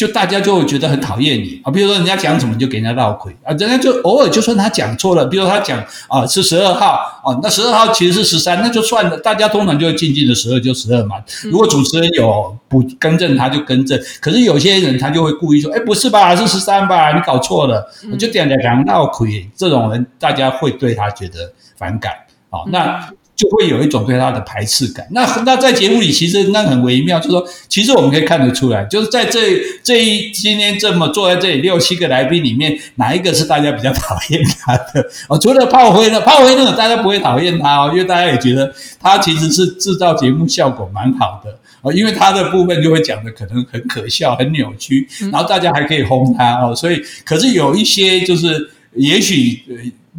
[0.00, 5.78] 就大家就会觉得很讨厌你啊，比如说人家讲什么就给人家绕亏啊，人家就偶尔就算他讲错了，比如说他讲
[6.08, 11.16] 啊是十二号啊，那十二号其实是十三，那就算了，大家通常就会静静的十二就十二嘛。
[11.44, 14.00] 如果主持人有不更正，他就更正。
[14.22, 19.46] 可是有些人他就会故意说，哎，不是吧，是十三吧，你搞错了，我就点点讲绕亏。
[19.54, 22.10] 这种人大家会对他觉得反感
[22.48, 23.06] 啊，那。
[23.40, 25.06] 就会有一种对他的排斥感。
[25.12, 35.02] 那那在节目里，其实那很微妙，就是说，其实我们可以看得出来，就是在这这一今天这么坐在这里六七个来宾里面，哪一个是大家比较讨厌他的？
[35.26, 38.70] 哦，除了炮灰呢，炮灰那种大家不会讨厌他哦，因为大家也觉得
[39.00, 46.74] 他其实是制造节目效果蛮好的哦，因为他的部分就会讲的可能很可笑、很扭曲，然后大家还可以轰他哦。
[46.76, 49.62] 所以，可是有一些就是也许。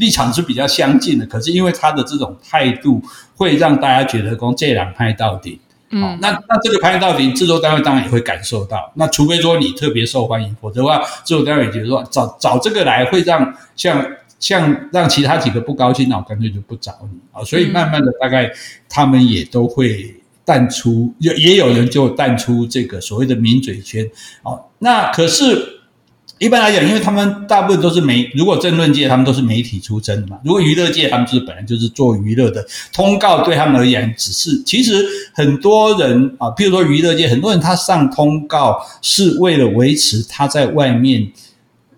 [0.01, 2.99] 立场是比较相近的，可是因为他的这种态度，
[3.35, 5.61] 会让大家觉得说这两拍到底。
[5.91, 8.91] 嗯，哦、那那这个拍到底，制作单位当然也会感受到。
[8.95, 14.03] 那除非说你特别受欢迎，否则的话，制作单位觉得说找找这个来会让像
[14.39, 17.45] 像让其他几个不高兴，那我干脆就不找你啊、哦。
[17.45, 18.51] 所以慢慢的，大概
[18.89, 24.09] 他们也都会淡出，也也有人就淡出这个所谓的名嘴圈。
[24.41, 25.77] 哦，那可是。
[26.41, 41.31] 一般来讲，因为他们大部分都是媒，如果政论界他们都是媒体出身的嘛，如果娱乐界他们就是本来就是做娱乐的，通告对他们而言只是，其实很多人啊，譬如说娱乐界很多人他上通告是为了维持他在外面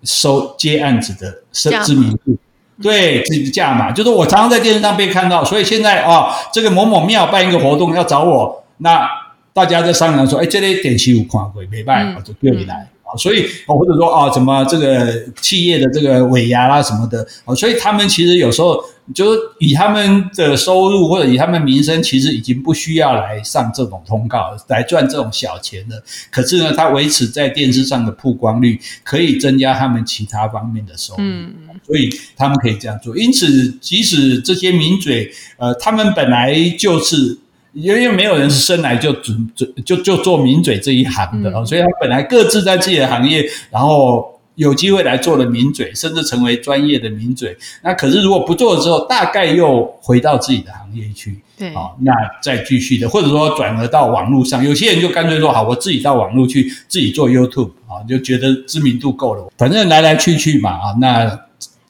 [0.03, 1.41] 收接案子的
[1.85, 2.37] 知名度，
[2.81, 9.07] 对，这个价码，就是我常常在电视上被看到，所以现在啊，这个某某庙办一个活动要找我，那
[9.53, 12.89] 大家在商量说，哎，这类点起五跨鬼没办法，就叫你来。
[13.17, 18.83] 所以，或者说啊，怎么这个企业的这个尾牙啦什么的，所以他们其实有时候
[19.13, 26.03] 就是以他们的收入或者以他们名声，其实已经不需要来上这种通告来赚这种小钱了。
[26.31, 31.19] 可是呢，他维持在电视上的曝光率，可以增加他们其他方面的收入。
[31.19, 31.53] 嗯，
[31.85, 33.15] 所以他们可以这样做。
[33.17, 37.37] 因此，即使这些名嘴，呃，他们本来就是。
[37.73, 47.57] 因为没有人是生来就准准就就做名嘴这一行的，哦、所以他本来各自在自己的行业，然后有机会来做了名嘴，甚至成为专业的名嘴。
[47.81, 52.13] 那可是如果不做了之后，大概又回到自己的行业去，对啊，那
[52.43, 54.63] 再继续的，或者说转而到网络上。
[54.63, 60.95] 有些人就干脆说好，我自己到网络去自己做 YouTube 啊，就觉得知名度够了，反正来来去去嘛啊。
[61.01, 61.39] 那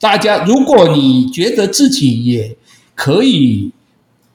[0.00, 2.56] 大家，如果你觉得自己也
[2.94, 3.70] 可以。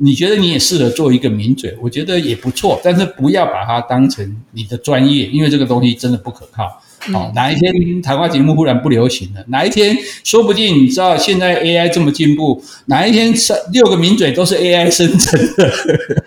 [0.02, 6.82] 你觉得你也适合做一个名嘴，我觉得也不错，但是不要把它当成你的专业，因为这个东西真的不可靠。
[7.14, 9.44] 哦，哪一天谈话节目忽然不流行了？
[9.48, 15.72] 哪一天说不定你知道现在 AI 这么进步，哪一天三六个名嘴都是 AI 生成的，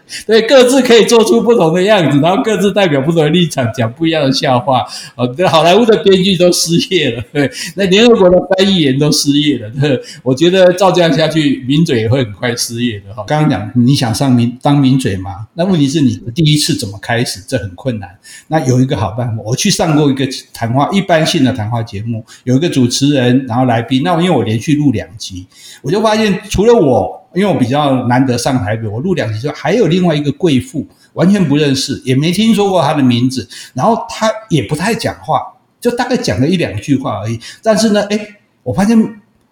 [0.26, 4.84] 对，各自可以做出不同的样子，然后各自代表不同的立场讲不一样的笑话。
[5.14, 9.70] 哦，对，好莱坞的编剧都失业了，对，那联合国的翻译员都失业了。
[9.80, 13.14] 对，我觉得照这样下去，名嘴也会很快失业的。
[13.14, 15.46] 哈，刚刚讲你想上名当名嘴吗？
[15.54, 17.40] 那问题是你第一次怎么开始？
[17.46, 18.08] 这很困难。
[18.48, 20.26] 那有一个好办法，我去上过一个。
[20.52, 24.02] 谈话一般性的谈话节目，有一个主持人，然后来宾。
[24.04, 25.46] 那因为我连续录两集，
[25.82, 35.40] 我就发现除了我，因为我比较难得上台北，我录两集之后，还有另外一个贵妇，完全不认识，也没听说过她的名字，然后她也不太讲话，
[35.80, 37.38] 就大概讲了一两句话而已。
[37.62, 38.96] 但是呢，诶，我发现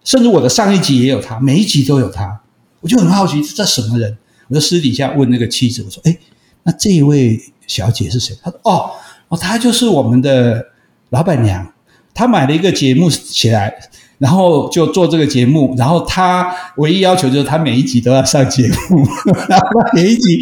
[0.05, 2.41] 甚至我的上一集也有她，每一集都有她，
[2.81, 4.17] 我就很好奇这什么人？
[4.49, 6.19] 我就私底下问那个妻子，我说：“诶，
[6.65, 8.91] 那这一位小姐是谁？”她说：“哦，
[9.29, 10.67] 哦，她就是我们的。”
[11.11, 11.73] 老板娘，
[12.15, 13.75] 她买了一个节目起来，
[14.21, 15.75] 然后就做这个节目。
[15.77, 19.05] 然后他唯一要求就是他每一集都要上节目，
[19.49, 20.41] 然 后他每一集，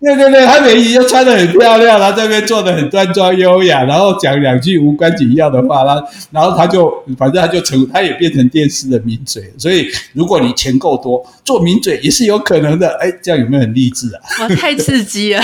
[0.00, 6.02] 对对对，他每一集就穿的很漂亮，然后这边做的很端庄优雅，然后讲两句无关紧要的话，然后
[6.32, 9.52] 然后他就反正他就成，他也变成电视的名嘴。
[9.58, 12.88] 所以如果你钱够多，做名嘴也是有可能的。
[13.00, 14.20] 哎，这样有没有很励志啊？
[14.42, 15.42] 哇，太刺激了！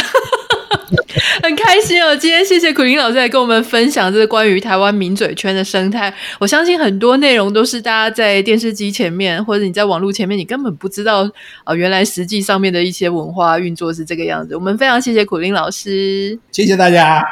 [1.42, 2.14] 很开心哦！
[2.16, 6.12] 今天谢谢苦林老师来跟我们分享这个关于台湾名嘴圈的生态。
[6.38, 11.28] 我相信很多内容都是大家在电视机前面或者你在网络前面，你根本不知道
[11.64, 14.54] 啊、原来实际上面的一些文化运作是这个样子。
[14.54, 17.24] 我们非常谢谢苦林老师，谢谢大家。